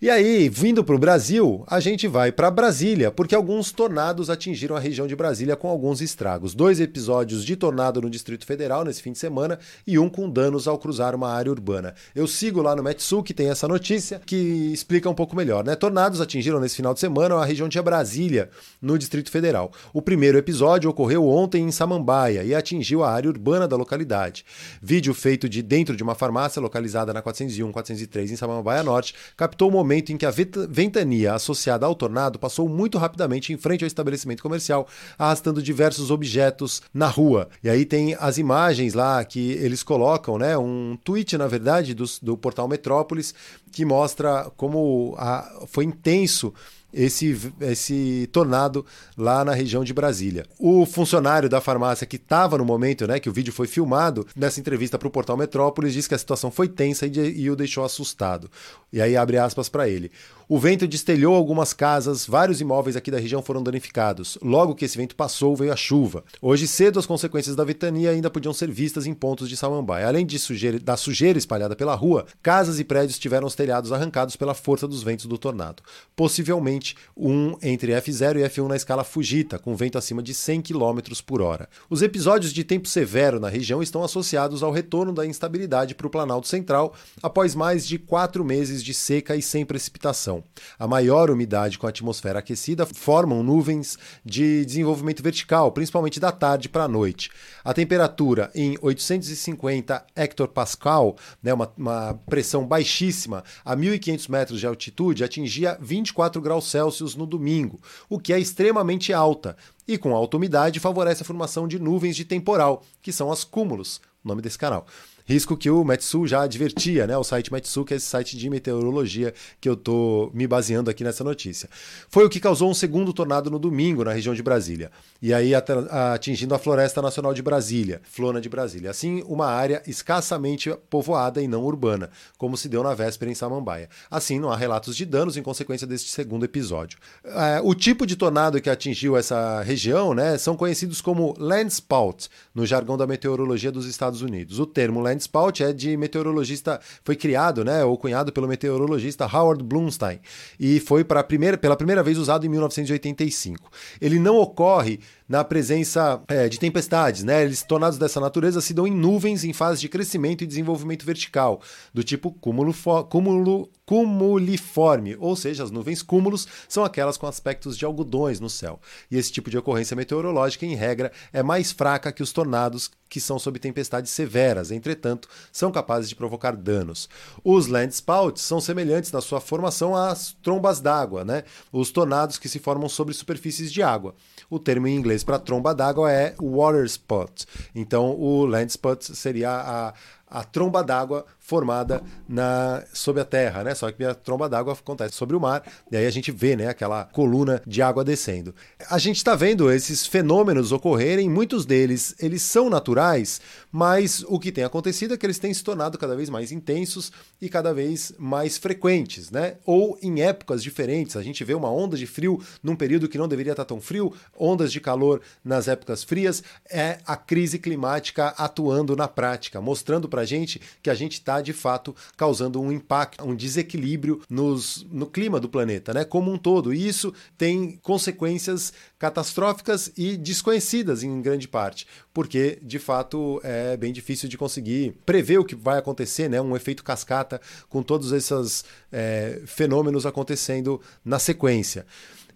E 0.00 0.08
aí, 0.08 0.48
vindo 0.48 0.84
para 0.84 0.94
o 0.94 0.98
Brasil, 0.98 1.64
a 1.66 1.80
gente 1.80 2.06
vai 2.06 2.30
para 2.30 2.52
Brasília, 2.52 3.10
porque 3.10 3.34
alguns 3.34 3.72
tornados 3.72 4.30
atingiram 4.30 4.76
a 4.76 4.78
região 4.78 5.08
de 5.08 5.16
Brasília 5.16 5.56
com 5.56 5.68
alguns 5.68 6.00
estragos. 6.00 6.54
Dois 6.54 6.78
episódios 6.78 7.44
de 7.44 7.56
tornado 7.56 8.00
no 8.00 8.08
Distrito 8.08 8.46
Federal 8.46 8.84
nesse 8.84 9.02
fim 9.02 9.10
de 9.10 9.18
semana 9.18 9.58
e 9.84 9.98
um 9.98 10.08
com 10.08 10.30
danos 10.30 10.68
ao 10.68 10.78
cruzar 10.78 11.16
uma 11.16 11.32
área 11.32 11.50
urbana. 11.50 11.96
Eu 12.14 12.28
sigo 12.28 12.62
lá 12.62 12.76
no 12.76 12.82
Metsu, 12.84 13.24
que 13.24 13.34
tem 13.34 13.50
essa 13.50 13.66
notícia, 13.66 14.22
que 14.24 14.36
explica 14.72 15.10
um 15.10 15.14
pouco 15.14 15.34
melhor. 15.34 15.64
Né? 15.64 15.74
Tornados 15.74 16.20
atingiram 16.20 16.60
nesse 16.60 16.76
final 16.76 16.94
de 16.94 17.00
semana 17.00 17.34
a 17.34 17.44
região 17.44 17.68
de 17.68 17.82
Brasília, 17.82 18.50
no 18.80 18.96
Distrito 18.96 19.32
Federal. 19.32 19.72
O 19.92 20.00
primeiro 20.00 20.38
episódio 20.38 20.88
ocorreu 20.88 21.26
ontem 21.26 21.64
em 21.64 21.72
Samambaia 21.72 22.44
e 22.44 22.54
atingiu 22.54 23.02
a 23.02 23.10
área 23.10 23.28
urbana 23.28 23.66
da 23.66 23.74
localidade. 23.74 24.44
Vídeo 24.80 25.12
feito 25.12 25.48
de 25.48 25.60
dentro 25.60 25.96
de 25.96 26.04
uma 26.04 26.14
farmácia 26.14 26.62
localizada 26.62 27.12
na 27.12 27.20
401-403 27.20 28.30
em 28.30 28.36
Samambaia 28.36 28.84
Norte 28.84 29.12
captou 29.36 29.68
o 29.68 29.72
momento 29.72 29.87
momento 29.88 30.12
em 30.12 30.18
que 30.18 30.26
a 30.26 30.30
ventania 30.68 31.32
associada 31.32 31.86
ao 31.86 31.94
tornado 31.94 32.38
passou 32.38 32.68
muito 32.68 32.98
rapidamente 32.98 33.52
em 33.54 33.56
frente 33.56 33.82
ao 33.82 33.86
estabelecimento 33.86 34.42
comercial, 34.42 34.86
arrastando 35.18 35.62
diversos 35.62 36.10
objetos 36.10 36.82
na 36.92 37.08
rua. 37.08 37.48
E 37.64 37.70
aí 37.70 37.86
tem 37.86 38.14
as 38.20 38.36
imagens 38.36 38.92
lá 38.92 39.24
que 39.24 39.52
eles 39.52 39.82
colocam, 39.82 40.36
né? 40.36 40.58
Um 40.58 40.98
tweet, 41.02 41.38
na 41.38 41.46
verdade, 41.46 41.94
do, 41.94 42.04
do 42.20 42.36
portal 42.36 42.68
Metrópolis, 42.68 43.34
que 43.72 43.84
mostra 43.84 44.50
como 44.56 45.14
a, 45.16 45.64
foi 45.66 45.84
intenso 45.84 46.52
esse, 46.92 47.52
esse 47.60 48.28
tornado 48.32 48.84
lá 49.16 49.44
na 49.44 49.52
região 49.52 49.84
de 49.84 49.92
Brasília. 49.92 50.46
O 50.58 50.86
funcionário 50.86 51.48
da 51.48 51.60
farmácia 51.60 52.06
que 52.06 52.16
estava 52.16 52.58
no 52.58 52.64
momento 52.64 53.06
né, 53.06 53.20
que 53.20 53.28
o 53.28 53.32
vídeo 53.32 53.52
foi 53.52 53.66
filmado, 53.66 54.26
nessa 54.34 54.60
entrevista 54.60 54.98
para 54.98 55.08
o 55.08 55.10
portal 55.10 55.36
Metrópolis, 55.36 55.92
disse 55.92 56.08
que 56.08 56.14
a 56.14 56.18
situação 56.18 56.50
foi 56.50 56.68
tensa 56.68 57.06
e, 57.06 57.42
e 57.42 57.50
o 57.50 57.56
deixou 57.56 57.84
assustado. 57.84 58.50
E 58.92 59.00
aí 59.00 59.16
abre 59.16 59.38
aspas 59.38 59.68
para 59.68 59.88
ele. 59.88 60.10
O 60.50 60.58
vento 60.58 60.88
destelhou 60.88 61.34
algumas 61.34 61.74
casas, 61.74 62.24
vários 62.26 62.58
imóveis 62.58 62.96
aqui 62.96 63.10
da 63.10 63.18
região 63.18 63.42
foram 63.42 63.62
danificados. 63.62 64.38
Logo 64.40 64.74
que 64.74 64.86
esse 64.86 64.96
vento 64.96 65.14
passou, 65.14 65.54
veio 65.54 65.70
a 65.70 65.76
chuva. 65.76 66.24
Hoje 66.40 66.66
cedo, 66.66 66.98
as 66.98 67.04
consequências 67.04 67.54
da 67.54 67.64
ventania 67.64 68.12
ainda 68.12 68.30
podiam 68.30 68.54
ser 68.54 68.70
vistas 68.70 69.06
em 69.06 69.12
pontos 69.12 69.46
de 69.46 69.58
Samambaia. 69.58 70.08
Além 70.08 70.24
de 70.24 70.38
sujeira, 70.38 70.78
da 70.78 70.96
sujeira 70.96 71.38
espalhada 71.38 71.76
pela 71.76 71.94
rua, 71.94 72.24
casas 72.42 72.80
e 72.80 72.84
prédios 72.84 73.18
tiveram 73.18 73.46
os 73.46 73.54
telhados 73.54 73.92
arrancados 73.92 74.36
pela 74.36 74.54
força 74.54 74.88
dos 74.88 75.02
ventos 75.02 75.26
do 75.26 75.36
tornado. 75.36 75.82
Possivelmente 76.16 76.96
um 77.14 77.54
entre 77.62 77.92
F0 77.92 78.38
e 78.38 78.48
F1 78.48 78.68
na 78.68 78.76
escala 78.76 79.04
Fujita, 79.04 79.58
com 79.58 79.76
vento 79.76 79.98
acima 79.98 80.22
de 80.22 80.32
100 80.32 80.62
km 80.62 80.98
por 81.26 81.42
hora. 81.42 81.68
Os 81.90 82.00
episódios 82.00 82.54
de 82.54 82.64
tempo 82.64 82.88
severo 82.88 83.38
na 83.38 83.50
região 83.50 83.82
estão 83.82 84.02
associados 84.02 84.62
ao 84.62 84.72
retorno 84.72 85.12
da 85.12 85.26
instabilidade 85.26 85.94
para 85.94 86.06
o 86.06 86.10
Planalto 86.10 86.48
Central 86.48 86.94
após 87.22 87.54
mais 87.54 87.86
de 87.86 87.98
quatro 87.98 88.42
meses 88.42 88.82
de 88.82 88.94
seca 88.94 89.36
e 89.36 89.42
sem 89.42 89.66
precipitação. 89.66 90.37
A 90.78 90.86
maior 90.86 91.30
umidade 91.30 91.78
com 91.78 91.86
a 91.86 91.90
atmosfera 91.90 92.38
aquecida 92.38 92.86
formam 92.86 93.42
nuvens 93.42 93.98
de 94.24 94.64
desenvolvimento 94.64 95.22
vertical, 95.22 95.72
principalmente 95.72 96.20
da 96.20 96.32
tarde 96.32 96.68
para 96.68 96.84
a 96.84 96.88
noite. 96.88 97.30
A 97.64 97.74
temperatura 97.74 98.50
em 98.54 98.76
850 98.80 100.04
hectopascal, 100.14 101.16
né, 101.42 101.52
uma, 101.52 101.72
uma 101.76 102.14
pressão 102.26 102.66
baixíssima, 102.66 103.44
a 103.64 103.76
1.500 103.76 104.28
metros 104.28 104.60
de 104.60 104.66
altitude, 104.66 105.24
atingia 105.24 105.78
24 105.80 106.40
graus 106.40 106.70
Celsius 106.70 107.14
no 107.14 107.26
domingo, 107.26 107.80
o 108.08 108.18
que 108.18 108.32
é 108.32 108.38
extremamente 108.38 109.12
alta, 109.12 109.56
e 109.86 109.96
com 109.96 110.14
alta 110.14 110.36
umidade 110.36 110.80
favorece 110.80 111.22
a 111.22 111.26
formação 111.26 111.66
de 111.66 111.78
nuvens 111.78 112.14
de 112.14 112.24
temporal, 112.24 112.82
que 113.00 113.12
são 113.12 113.32
as 113.32 113.44
cúmulos, 113.44 114.00
nome 114.22 114.42
desse 114.42 114.58
canal. 114.58 114.86
Risco 115.28 115.58
que 115.58 115.68
o 115.68 115.84
Metsu 115.84 116.26
já 116.26 116.40
advertia, 116.40 117.06
né? 117.06 117.14
O 117.14 117.22
site 117.22 117.52
Metsu, 117.52 117.84
que 117.84 117.92
é 117.92 117.98
esse 117.98 118.06
site 118.06 118.34
de 118.34 118.48
meteorologia 118.48 119.34
que 119.60 119.68
eu 119.68 119.76
tô 119.76 120.30
me 120.32 120.46
baseando 120.46 120.88
aqui 120.88 121.04
nessa 121.04 121.22
notícia. 121.22 121.68
Foi 122.08 122.24
o 122.24 122.30
que 122.30 122.40
causou 122.40 122.70
um 122.70 122.72
segundo 122.72 123.12
tornado 123.12 123.50
no 123.50 123.58
domingo 123.58 124.02
na 124.02 124.12
região 124.14 124.34
de 124.34 124.42
Brasília. 124.42 124.90
E 125.20 125.34
aí 125.34 125.52
atingindo 125.54 126.54
a 126.54 126.58
Floresta 126.58 127.02
Nacional 127.02 127.34
de 127.34 127.42
Brasília, 127.42 128.00
Flona 128.04 128.40
de 128.40 128.48
Brasília. 128.48 128.90
Assim, 128.90 129.22
uma 129.26 129.44
área 129.48 129.82
escassamente 129.86 130.74
povoada 130.88 131.42
e 131.42 131.46
não 131.46 131.62
urbana, 131.62 132.08
como 132.38 132.56
se 132.56 132.66
deu 132.66 132.82
na 132.82 132.94
véspera 132.94 133.30
em 133.30 133.34
Samambaia. 133.34 133.90
Assim, 134.10 134.38
não 134.38 134.50
há 134.50 134.56
relatos 134.56 134.96
de 134.96 135.04
danos 135.04 135.36
em 135.36 135.42
consequência 135.42 135.86
deste 135.86 136.10
segundo 136.10 136.46
episódio. 136.46 136.98
É, 137.22 137.60
o 137.62 137.74
tipo 137.74 138.06
de 138.06 138.16
tornado 138.16 138.62
que 138.62 138.70
atingiu 138.70 139.14
essa 139.14 139.60
região, 139.60 140.14
né, 140.14 140.38
são 140.38 140.56
conhecidos 140.56 141.02
como 141.02 141.34
landspout, 141.38 142.30
no 142.54 142.64
jargão 142.64 142.96
da 142.96 143.06
meteorologia 143.06 143.70
dos 143.70 143.84
Estados 143.84 144.22
Unidos. 144.22 144.58
O 144.58 144.64
termo 144.64 145.00
land 145.00 145.17
Spout 145.18 145.62
é 145.62 145.72
de 145.72 145.96
meteorologista, 145.96 146.80
foi 147.04 147.16
criado, 147.16 147.64
né, 147.64 147.84
ou 147.84 147.96
cunhado 147.96 148.32
pelo 148.32 148.48
meteorologista 148.48 149.26
Howard 149.26 149.62
Blumstein 149.62 150.20
e 150.58 150.80
foi 150.80 151.04
para 151.04 151.22
primeira, 151.22 151.56
pela 151.56 151.76
primeira 151.76 152.02
vez 152.02 152.18
usado 152.18 152.44
em 152.46 152.48
1985. 152.48 153.70
Ele 154.00 154.18
não 154.18 154.36
ocorre 154.36 155.00
na 155.28 155.44
presença 155.44 156.22
é, 156.28 156.48
de 156.48 156.58
tempestades, 156.58 157.22
né? 157.22 157.44
Eles, 157.44 157.62
tornados 157.62 157.98
dessa 157.98 158.20
natureza, 158.20 158.60
se 158.60 158.72
dão 158.72 158.86
em 158.86 158.94
nuvens 158.94 159.44
em 159.44 159.52
fase 159.52 159.80
de 159.80 159.88
crescimento 159.88 160.42
e 160.42 160.46
desenvolvimento 160.46 161.04
vertical, 161.04 161.60
do 161.92 162.02
tipo 162.02 162.32
cúmulo, 162.32 162.74
cúmulo 163.08 163.70
cumuliforme, 163.88 165.16
ou 165.18 165.34
seja, 165.34 165.64
as 165.64 165.70
nuvens 165.70 166.02
cúmulos 166.02 166.46
são 166.68 166.84
aquelas 166.84 167.16
com 167.16 167.26
aspectos 167.26 167.74
de 167.74 167.86
algodões 167.86 168.38
no 168.38 168.50
céu. 168.50 168.78
E 169.10 169.16
esse 169.16 169.32
tipo 169.32 169.48
de 169.48 169.56
ocorrência 169.56 169.96
meteorológica, 169.96 170.66
em 170.66 170.74
regra, 170.74 171.10
é 171.32 171.42
mais 171.42 171.72
fraca 171.72 172.12
que 172.12 172.22
os 172.22 172.30
tornados 172.30 172.90
que 173.08 173.18
são 173.18 173.38
sob 173.38 173.58
tempestades 173.58 174.12
severas, 174.12 174.70
entretanto, 174.70 175.26
são 175.50 175.72
capazes 175.72 176.10
de 176.10 176.14
provocar 176.14 176.54
danos. 176.54 177.08
Os 177.42 177.66
landspouts 177.66 178.42
são 178.42 178.60
semelhantes 178.60 179.10
na 179.10 179.22
sua 179.22 179.40
formação 179.40 179.96
às 179.96 180.36
trombas 180.42 180.80
d'água, 180.80 181.24
né? 181.24 181.44
Os 181.72 181.90
tornados 181.90 182.36
que 182.36 182.50
se 182.50 182.58
formam 182.58 182.90
sobre 182.90 183.14
superfícies 183.14 183.72
de 183.72 183.82
água. 183.82 184.14
O 184.50 184.58
termo 184.58 184.86
em 184.86 184.94
inglês 184.94 185.17
para 185.24 185.38
tromba 185.38 185.74
d'água 185.74 186.10
é 186.10 186.34
water 186.40 186.84
spot. 186.84 187.44
Então, 187.74 188.10
o 188.18 188.46
land 188.46 188.70
spot 188.70 189.02
seria 189.02 189.50
a, 189.50 189.94
a 190.30 190.44
tromba 190.44 190.82
d'água 190.82 191.24
formada 191.38 192.02
na, 192.28 192.84
sob 192.92 193.20
a 193.20 193.24
terra, 193.24 193.64
né? 193.64 193.74
Só 193.74 193.90
que 193.90 194.04
a 194.04 194.14
tromba 194.14 194.48
d'água 194.48 194.74
acontece 194.74 195.14
sobre 195.14 195.34
o 195.34 195.40
mar, 195.40 195.62
e 195.90 195.96
aí 195.96 196.06
a 196.06 196.10
gente 196.10 196.30
vê 196.30 196.54
né, 196.54 196.68
aquela 196.68 197.04
coluna 197.04 197.62
de 197.66 197.80
água 197.80 198.04
descendo. 198.04 198.54
A 198.90 198.98
gente 198.98 199.16
está 199.16 199.34
vendo 199.34 199.72
esses 199.72 200.06
fenômenos 200.06 200.72
ocorrerem, 200.72 201.28
muitos 201.28 201.64
deles 201.64 202.14
eles 202.18 202.42
são 202.42 202.68
naturais, 202.68 203.40
mas 203.72 204.22
o 204.28 204.38
que 204.38 204.52
tem 204.52 204.64
acontecido 204.64 205.14
é 205.14 205.16
que 205.16 205.24
eles 205.24 205.38
têm 205.38 205.54
se 205.54 205.64
tornado 205.64 205.96
cada 205.96 206.14
vez 206.14 206.28
mais 206.28 206.52
intensos 206.52 207.10
e 207.40 207.48
cada 207.48 207.72
vez 207.72 208.12
mais 208.18 208.58
frequentes, 208.58 209.30
né? 209.30 209.54
Ou 209.64 209.98
em 210.02 210.20
épocas 210.20 210.62
diferentes. 210.62 211.16
A 211.16 211.22
gente 211.22 211.42
vê 211.44 211.54
uma 211.54 211.70
onda 211.70 211.96
de 211.96 212.06
frio 212.06 212.42
num 212.62 212.76
período 212.76 213.08
que 213.08 213.16
não 213.16 213.28
deveria 213.28 213.52
estar 213.52 213.64
tão 213.64 213.80
frio, 213.80 214.12
ondas 214.38 214.70
de 214.70 214.80
calor 214.80 215.20
nas 215.42 215.66
épocas 215.66 216.04
frias. 216.04 216.42
É 216.70 216.98
a 217.06 217.16
crise 217.16 217.58
climática 217.58 218.34
atuando 218.36 218.94
na 218.94 219.08
prática, 219.08 219.60
mostrando 219.60 220.08
para 220.18 220.22
a 220.22 220.26
gente 220.26 220.60
que 220.82 220.90
a 220.90 220.94
gente 220.94 221.12
está 221.12 221.40
de 221.40 221.52
fato 221.52 221.94
causando 222.16 222.60
um 222.60 222.72
impacto, 222.72 223.24
um 223.24 223.36
desequilíbrio 223.36 224.20
nos, 224.28 224.84
no 224.90 225.06
clima 225.06 225.38
do 225.38 225.48
planeta, 225.48 225.94
né? 225.94 226.04
Como 226.04 226.32
um 226.32 226.36
todo. 226.36 226.74
E 226.74 226.88
isso 226.88 227.14
tem 227.36 227.78
consequências 227.82 228.72
catastróficas 228.98 229.92
e 229.96 230.16
desconhecidas 230.16 231.02
em 231.02 231.22
grande 231.22 231.46
parte, 231.46 231.86
porque 232.12 232.58
de 232.62 232.78
fato 232.78 233.40
é 233.44 233.76
bem 233.76 233.92
difícil 233.92 234.28
de 234.28 234.36
conseguir 234.36 234.94
prever 235.06 235.38
o 235.38 235.44
que 235.44 235.54
vai 235.54 235.78
acontecer, 235.78 236.28
né? 236.28 236.40
Um 236.40 236.56
efeito 236.56 236.82
cascata 236.82 237.40
com 237.68 237.82
todos 237.82 238.12
esses 238.12 238.64
é, 238.90 239.40
fenômenos 239.46 240.04
acontecendo 240.04 240.80
na 241.04 241.18
sequência. 241.18 241.86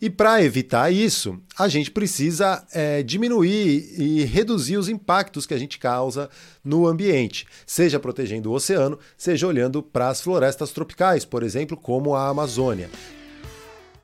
E 0.00 0.10
para 0.10 0.42
evitar 0.42 0.92
isso, 0.92 1.38
a 1.56 1.68
gente 1.68 1.88
precisa 1.88 2.66
é, 2.72 3.04
diminuir 3.04 3.94
e 3.96 4.24
reduzir 4.24 4.76
os 4.76 4.88
impactos 4.88 5.46
que 5.46 5.54
a 5.54 5.58
gente 5.58 5.78
causa 5.78 6.28
no 6.64 6.88
ambiente, 6.88 7.46
seja 7.64 8.00
protegendo 8.00 8.50
o 8.50 8.54
oceano, 8.54 8.98
seja 9.16 9.46
olhando 9.46 9.80
para 9.80 10.08
as 10.08 10.20
florestas 10.20 10.72
tropicais, 10.72 11.24
por 11.24 11.44
exemplo, 11.44 11.76
como 11.76 12.16
a 12.16 12.28
Amazônia. 12.28 12.90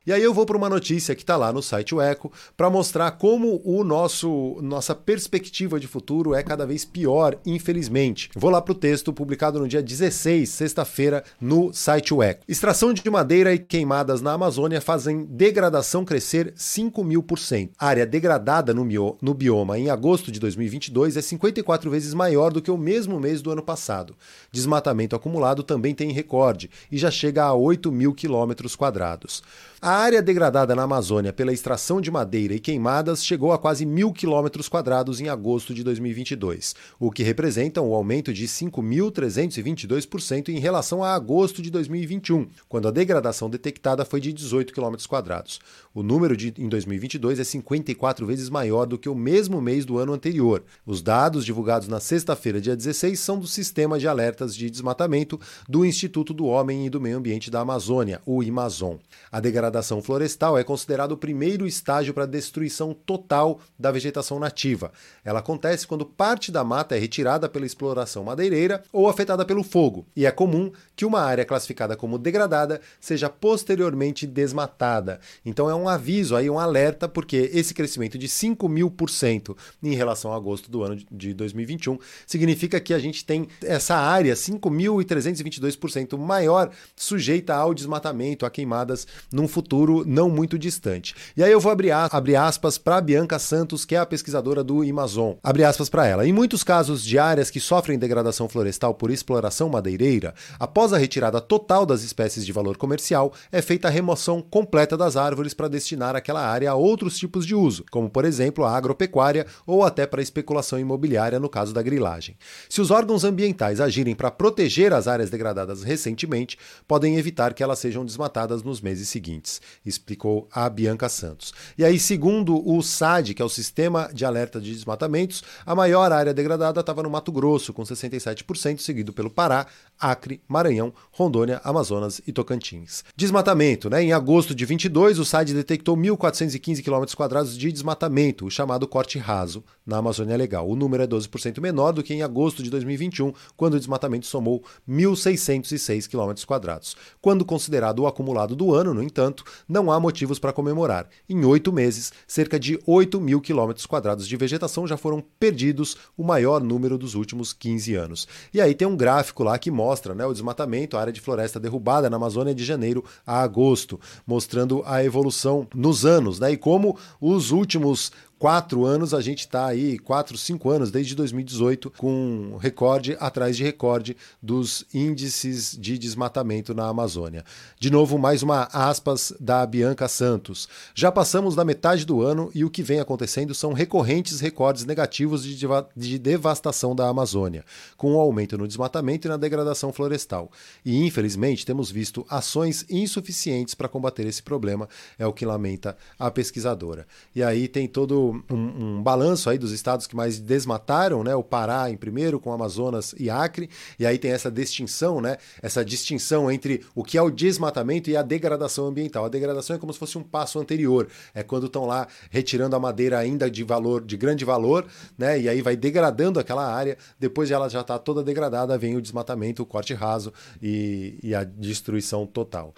E 0.08 0.12
aí 0.12 0.22
eu 0.22 0.32
vou 0.32 0.46
para 0.46 0.56
uma 0.56 0.70
notícia 0.70 1.14
que 1.14 1.22
está 1.22 1.36
lá 1.36 1.52
no 1.52 1.62
site 1.62 1.94
o 1.94 2.00
Eco 2.00 2.32
para 2.56 2.70
mostrar 2.70 3.10
como 3.10 3.60
o 3.62 3.84
nosso 3.84 4.56
nossa 4.62 4.94
perspectiva 4.94 5.78
de 5.78 5.86
futuro 5.86 6.34
é 6.34 6.42
cada 6.42 6.64
vez 6.64 6.82
pior, 6.82 7.36
infelizmente. 7.44 8.30
Vou 8.34 8.48
lá 8.48 8.62
para 8.62 8.72
o 8.72 8.74
texto 8.74 9.12
publicado 9.12 9.58
no 9.58 9.68
dia 9.68 9.82
16, 9.82 10.48
sexta-feira, 10.48 11.22
no 11.38 11.74
site 11.74 12.14
o 12.14 12.22
Eco. 12.22 12.42
Extração 12.48 12.94
de 12.94 13.10
madeira 13.10 13.52
e 13.52 13.58
queimadas 13.58 14.22
na 14.22 14.32
Amazônia 14.32 14.80
fazem 14.80 15.26
degradação 15.26 16.06
crescer 16.06 16.54
5 16.56 17.04
mil 17.04 17.22
por 17.22 17.38
cento. 17.38 17.74
Área 17.78 18.06
degradada 18.06 18.72
no, 18.72 18.86
no 19.20 19.34
bioma 19.34 19.78
em 19.78 19.90
agosto 19.90 20.32
de 20.32 20.40
2022 20.40 21.18
é 21.18 21.20
54 21.20 21.90
vezes 21.90 22.14
maior 22.14 22.50
do 22.50 22.62
que 22.62 22.70
o 22.70 22.78
mesmo 22.78 23.20
mês 23.20 23.42
do 23.42 23.50
ano 23.50 23.62
passado. 23.62 24.16
Desmatamento 24.50 25.14
acumulado 25.14 25.62
também 25.62 25.94
tem 25.94 26.12
recorde 26.12 26.70
e 26.90 26.96
já 26.96 27.10
chega 27.10 27.44
a 27.44 27.52
8 27.52 27.92
mil 27.92 28.14
quilômetros 28.14 28.74
quadrados. 28.74 29.42
A 29.80 29.92
área 29.92 30.20
degradada 30.20 30.74
na 30.74 30.82
Amazônia 30.82 31.32
pela 31.32 31.52
extração 31.52 32.00
de 32.00 32.10
madeira 32.10 32.52
e 32.52 32.58
queimadas 32.58 33.24
chegou 33.24 33.52
a 33.52 33.58
quase 33.58 33.86
mil 33.86 34.12
quilômetros 34.12 34.68
quadrados 34.68 35.20
em 35.20 35.28
agosto 35.28 35.72
de 35.72 35.84
2022, 35.84 36.74
o 36.98 37.12
que 37.12 37.22
representa 37.22 37.80
um 37.80 37.94
aumento 37.94 38.32
de 38.32 38.48
5.322% 38.48 40.48
em 40.48 40.58
relação 40.58 41.04
a 41.04 41.14
agosto 41.14 41.62
de 41.62 41.70
2021, 41.70 42.48
quando 42.68 42.88
a 42.88 42.90
degradação 42.90 43.48
detectada 43.48 44.04
foi 44.04 44.20
de 44.20 44.32
18 44.32 44.72
quilômetros 44.72 45.06
quadrados. 45.06 45.60
O 45.94 46.02
número 46.02 46.36
de, 46.36 46.52
em 46.58 46.68
2022 46.68 47.38
é 47.38 47.44
54 47.44 48.26
vezes 48.26 48.50
maior 48.50 48.84
do 48.84 48.98
que 48.98 49.08
o 49.08 49.14
mesmo 49.14 49.60
mês 49.60 49.84
do 49.84 49.96
ano 49.96 50.12
anterior. 50.12 50.64
Os 50.84 51.00
dados 51.00 51.44
divulgados 51.44 51.86
na 51.86 52.00
sexta-feira, 52.00 52.60
dia 52.60 52.74
16, 52.74 53.20
são 53.20 53.38
do 53.38 53.46
Sistema 53.46 53.96
de 53.96 54.08
Alertas 54.08 54.56
de 54.56 54.68
Desmatamento 54.68 55.38
do 55.68 55.84
Instituto 55.84 56.34
do 56.34 56.46
Homem 56.46 56.84
e 56.84 56.90
do 56.90 57.00
Meio 57.00 57.18
Ambiente 57.18 57.48
da 57.48 57.60
Amazônia, 57.60 58.20
o 58.26 58.42
IMAZON. 58.42 58.98
A 59.30 59.38
degradação 59.38 59.67
degradação 59.68 60.02
florestal 60.02 60.58
é 60.58 60.64
considerado 60.64 61.12
o 61.12 61.16
primeiro 61.16 61.66
estágio 61.66 62.14
para 62.14 62.24
a 62.24 62.26
destruição 62.26 62.94
total 62.94 63.60
da 63.78 63.92
vegetação 63.92 64.40
nativa. 64.40 64.90
Ela 65.24 65.40
acontece 65.40 65.86
quando 65.86 66.06
parte 66.06 66.50
da 66.50 66.64
mata 66.64 66.96
é 66.96 66.98
retirada 66.98 67.48
pela 67.48 67.66
exploração 67.66 68.24
madeireira 68.24 68.82
ou 68.92 69.08
afetada 69.08 69.44
pelo 69.44 69.62
fogo, 69.62 70.06
e 70.16 70.24
é 70.24 70.30
comum 70.30 70.72
que 70.96 71.04
uma 71.04 71.20
área 71.20 71.44
classificada 71.44 71.96
como 71.96 72.18
degradada 72.18 72.80
seja 72.98 73.28
posteriormente 73.28 74.26
desmatada. 74.26 75.20
Então 75.44 75.68
é 75.68 75.74
um 75.74 75.88
aviso 75.88 76.34
aí, 76.34 76.48
um 76.48 76.58
alerta, 76.58 77.08
porque 77.08 77.50
esse 77.52 77.74
crescimento 77.74 78.18
de 78.18 78.28
5 78.28 78.68
mil 78.68 78.90
por 78.90 79.10
cento 79.10 79.56
em 79.82 79.94
relação 79.94 80.32
a 80.32 80.36
agosto 80.36 80.70
do 80.70 80.82
ano 80.82 80.96
de 81.10 81.34
2021 81.34 81.98
significa 82.26 82.80
que 82.80 82.94
a 82.94 82.98
gente 82.98 83.24
tem 83.24 83.48
essa 83.62 83.96
área 83.96 84.34
5.322% 84.34 86.16
maior 86.16 86.70
sujeita 86.96 87.54
ao 87.54 87.74
desmatamento, 87.74 88.46
a 88.46 88.50
queimadas 88.50 89.06
num 89.30 89.46
futuro 89.46 89.57
futuro 89.58 90.04
não 90.06 90.30
muito 90.30 90.56
distante. 90.56 91.16
E 91.36 91.42
aí 91.42 91.50
eu 91.50 91.58
vou 91.58 91.72
abrir, 91.72 91.90
abrir 91.90 92.36
aspas 92.36 92.78
para 92.78 93.00
Bianca 93.00 93.40
Santos, 93.40 93.84
que 93.84 93.96
é 93.96 93.98
a 93.98 94.06
pesquisadora 94.06 94.62
do 94.62 94.82
Amazon. 94.82 95.32
Abre 95.42 95.64
aspas 95.64 95.88
para 95.88 96.06
ela. 96.06 96.24
Em 96.24 96.32
muitos 96.32 96.62
casos 96.62 97.02
de 97.02 97.18
áreas 97.18 97.50
que 97.50 97.58
sofrem 97.58 97.98
degradação 97.98 98.48
florestal 98.48 98.94
por 98.94 99.10
exploração 99.10 99.68
madeireira, 99.68 100.32
após 100.60 100.92
a 100.92 100.96
retirada 100.96 101.40
total 101.40 101.84
das 101.84 102.04
espécies 102.04 102.46
de 102.46 102.52
valor 102.52 102.76
comercial, 102.76 103.32
é 103.50 103.60
feita 103.60 103.88
a 103.88 103.90
remoção 103.90 104.40
completa 104.40 104.96
das 104.96 105.16
árvores 105.16 105.54
para 105.54 105.66
destinar 105.66 106.14
aquela 106.14 106.46
área 106.46 106.70
a 106.70 106.76
outros 106.76 107.18
tipos 107.18 107.44
de 107.44 107.56
uso, 107.56 107.84
como 107.90 108.08
por 108.08 108.24
exemplo 108.24 108.64
a 108.64 108.76
agropecuária 108.76 109.44
ou 109.66 109.82
até 109.82 110.06
para 110.06 110.22
especulação 110.22 110.78
imobiliária 110.78 111.40
no 111.40 111.48
caso 111.48 111.74
da 111.74 111.82
grilagem. 111.82 112.36
Se 112.68 112.80
os 112.80 112.92
órgãos 112.92 113.24
ambientais 113.24 113.80
agirem 113.80 114.14
para 114.14 114.30
proteger 114.30 114.92
as 114.92 115.08
áreas 115.08 115.30
degradadas 115.30 115.82
recentemente, 115.82 116.56
podem 116.86 117.16
evitar 117.16 117.54
que 117.54 117.62
elas 117.64 117.80
sejam 117.80 118.04
desmatadas 118.04 118.62
nos 118.62 118.80
meses 118.80 119.08
seguintes 119.08 119.47
explicou 119.84 120.48
a 120.52 120.68
Bianca 120.68 121.08
Santos. 121.08 121.52
E 121.76 121.84
aí, 121.84 121.98
segundo 121.98 122.62
o 122.68 122.82
SAD, 122.82 123.34
que 123.34 123.42
é 123.42 123.44
o 123.44 123.48
Sistema 123.48 124.10
de 124.12 124.24
Alerta 124.24 124.60
de 124.60 124.72
Desmatamentos, 124.72 125.42
a 125.64 125.74
maior 125.74 126.12
área 126.12 126.34
degradada 126.34 126.80
estava 126.80 127.02
no 127.02 127.10
Mato 127.10 127.32
Grosso, 127.32 127.72
com 127.72 127.82
67%, 127.82 128.80
seguido 128.80 129.12
pelo 129.12 129.30
Pará, 129.30 129.66
Acre, 129.98 130.40
Maranhão, 130.46 130.92
Rondônia, 131.10 131.60
Amazonas 131.64 132.20
e 132.26 132.32
Tocantins. 132.32 133.04
Desmatamento, 133.16 133.90
né? 133.90 134.02
Em 134.02 134.12
agosto 134.12 134.54
de 134.54 134.64
22, 134.64 135.18
o 135.18 135.24
SAD 135.24 135.54
detectou 135.54 135.96
1.415 135.96 136.82
km 136.82 137.56
de 137.56 137.72
desmatamento, 137.72 138.46
o 138.46 138.50
chamado 138.50 138.86
corte 138.86 139.18
raso, 139.18 139.64
na 139.88 139.96
Amazônia 139.98 140.36
Legal. 140.36 140.68
O 140.68 140.76
número 140.76 141.02
é 141.02 141.06
12% 141.06 141.60
menor 141.60 141.92
do 141.92 142.02
que 142.02 142.14
em 142.14 142.22
agosto 142.22 142.62
de 142.62 142.70
2021, 142.70 143.32
quando 143.56 143.74
o 143.74 143.78
desmatamento 143.78 144.26
somou 144.26 144.62
1.606 144.88 146.08
km. 146.08 146.94
Quando 147.20 147.44
considerado 147.44 148.00
o 148.00 148.06
acumulado 148.06 148.54
do 148.54 148.72
ano, 148.72 148.94
no 148.94 149.02
entanto, 149.02 149.42
não 149.68 149.90
há 149.90 149.98
motivos 149.98 150.38
para 150.38 150.52
comemorar. 150.52 151.08
Em 151.28 151.44
oito 151.44 151.72
meses, 151.72 152.12
cerca 152.26 152.58
de 152.58 152.78
8 152.86 153.20
mil 153.20 153.40
quilômetros 153.40 153.84
quadrados 153.84 154.28
de 154.28 154.36
vegetação 154.36 154.86
já 154.86 154.96
foram 154.96 155.20
perdidos, 155.40 155.96
o 156.16 156.22
maior 156.22 156.62
número 156.62 156.96
dos 156.96 157.16
últimos 157.16 157.52
15 157.52 157.96
anos. 157.96 158.28
E 158.54 158.60
aí 158.60 158.74
tem 158.74 158.86
um 158.86 158.96
gráfico 158.96 159.42
lá 159.42 159.58
que 159.58 159.70
mostra 159.72 159.88
mostra 159.88 160.14
né, 160.14 160.26
o 160.26 160.32
desmatamento, 160.32 160.96
a 160.96 161.00
área 161.00 161.12
de 161.12 161.20
floresta 161.20 161.58
derrubada 161.58 162.10
na 162.10 162.16
Amazônia 162.16 162.54
de 162.54 162.62
janeiro 162.62 163.02
a 163.26 163.40
agosto, 163.40 163.98
mostrando 164.26 164.82
a 164.84 165.02
evolução 165.02 165.66
nos 165.74 166.04
anos 166.04 166.38
né, 166.38 166.52
e 166.52 166.56
como 166.58 166.96
os 167.18 167.50
últimos 167.50 168.12
quatro 168.38 168.84
anos, 168.84 169.12
a 169.12 169.20
gente 169.20 169.40
está 169.40 169.66
aí, 169.66 169.98
quatro, 169.98 170.38
cinco 170.38 170.70
anos, 170.70 170.90
desde 170.90 171.14
2018, 171.14 171.90
com 171.90 172.56
recorde 172.60 173.16
atrás 173.18 173.56
de 173.56 173.64
recorde 173.64 174.16
dos 174.40 174.84
índices 174.94 175.76
de 175.78 175.98
desmatamento 175.98 176.72
na 176.72 176.86
Amazônia. 176.86 177.44
De 177.78 177.90
novo, 177.90 178.16
mais 178.16 178.42
uma 178.42 178.68
aspas 178.72 179.32
da 179.40 179.66
Bianca 179.66 180.06
Santos. 180.06 180.68
Já 180.94 181.10
passamos 181.10 181.56
da 181.56 181.64
metade 181.64 182.06
do 182.06 182.22
ano 182.22 182.50
e 182.54 182.64
o 182.64 182.70
que 182.70 182.82
vem 182.82 183.00
acontecendo 183.00 183.54
são 183.54 183.72
recorrentes 183.72 184.40
recordes 184.40 184.84
negativos 184.84 185.42
de, 185.42 185.66
de 185.96 186.18
devastação 186.18 186.94
da 186.94 187.08
Amazônia, 187.08 187.64
com 187.96 188.12
o 188.12 188.16
um 188.16 188.20
aumento 188.20 188.56
no 188.56 188.68
desmatamento 188.68 189.26
e 189.26 189.30
na 189.30 189.36
degradação 189.36 189.92
florestal. 189.92 190.50
E, 190.84 191.04
infelizmente, 191.04 191.66
temos 191.66 191.90
visto 191.90 192.24
ações 192.30 192.86
insuficientes 192.88 193.74
para 193.74 193.88
combater 193.88 194.26
esse 194.26 194.42
problema, 194.42 194.88
é 195.18 195.26
o 195.26 195.32
que 195.32 195.44
lamenta 195.44 195.96
a 196.18 196.30
pesquisadora. 196.30 197.06
E 197.34 197.42
aí 197.42 197.66
tem 197.66 197.88
todo 197.88 198.27
um, 198.30 198.54
um, 198.56 199.02
balanço 199.02 199.50
aí 199.50 199.58
dos 199.58 199.72
estados 199.72 200.06
que 200.06 200.16
mais 200.16 200.38
desmataram, 200.38 201.22
né? 201.22 201.34
O 201.34 201.42
Pará 201.42 201.90
em 201.90 201.96
primeiro, 201.96 202.38
com 202.40 202.52
Amazonas 202.52 203.14
e 203.18 203.30
Acre, 203.30 203.68
e 203.98 204.06
aí 204.06 204.18
tem 204.18 204.30
essa 204.30 204.50
distinção, 204.50 205.20
né? 205.20 205.36
Essa 205.62 205.84
distinção 205.84 206.50
entre 206.50 206.84
o 206.94 207.02
que 207.04 207.18
é 207.18 207.22
o 207.22 207.30
desmatamento 207.30 208.10
e 208.10 208.16
a 208.16 208.22
degradação 208.22 208.86
ambiental. 208.86 209.24
A 209.24 209.28
degradação 209.28 209.76
é 209.76 209.78
como 209.78 209.92
se 209.92 209.98
fosse 209.98 210.18
um 210.18 210.22
passo 210.22 210.58
anterior, 210.58 211.08
é 211.34 211.42
quando 211.42 211.66
estão 211.66 211.86
lá 211.86 212.06
retirando 212.30 212.76
a 212.76 212.80
madeira 212.80 213.18
ainda 213.18 213.50
de 213.50 213.64
valor, 213.64 214.04
de 214.04 214.16
grande 214.16 214.44
valor, 214.44 214.86
né? 215.16 215.40
E 215.40 215.48
aí 215.48 215.62
vai 215.62 215.76
degradando 215.76 216.40
aquela 216.40 216.66
área, 216.66 216.96
depois 217.18 217.48
de 217.48 217.54
ela 217.54 217.68
já 217.68 217.80
está 217.80 217.98
toda 217.98 218.22
degradada, 218.22 218.76
vem 218.78 218.96
o 218.96 219.02
desmatamento, 219.02 219.62
o 219.62 219.66
corte 219.66 219.94
raso 219.94 220.32
e, 220.62 221.18
e 221.22 221.34
a 221.34 221.44
destruição 221.44 222.26
total. 222.26 222.74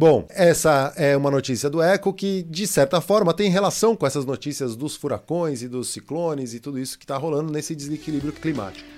Bom, 0.00 0.24
essa 0.30 0.94
é 0.96 1.14
uma 1.14 1.30
notícia 1.30 1.68
do 1.68 1.82
Eco 1.82 2.14
que, 2.14 2.42
de 2.44 2.66
certa 2.66 3.02
forma, 3.02 3.34
tem 3.34 3.50
relação 3.50 3.94
com 3.94 4.06
essas 4.06 4.24
notícias 4.24 4.74
dos 4.74 4.96
furacões 4.96 5.60
e 5.60 5.68
dos 5.68 5.90
ciclones 5.90 6.54
e 6.54 6.58
tudo 6.58 6.78
isso 6.78 6.98
que 6.98 7.04
está 7.04 7.18
rolando 7.18 7.52
nesse 7.52 7.76
desequilíbrio 7.76 8.32
climático. 8.32 8.88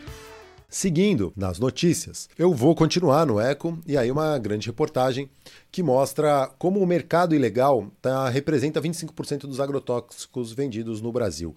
Seguindo 0.68 1.32
nas 1.36 1.58
notícias, 1.58 2.28
eu 2.38 2.54
vou 2.54 2.72
continuar 2.76 3.26
no 3.26 3.40
Eco 3.40 3.76
e 3.84 3.98
aí 3.98 4.12
uma 4.12 4.38
grande 4.38 4.68
reportagem 4.68 5.28
que 5.72 5.82
mostra 5.82 6.48
como 6.56 6.78
o 6.78 6.86
mercado 6.86 7.34
ilegal 7.34 7.90
tá, 8.00 8.28
representa 8.28 8.80
25% 8.80 9.40
dos 9.40 9.58
agrotóxicos 9.58 10.52
vendidos 10.52 11.00
no 11.00 11.10
Brasil. 11.10 11.52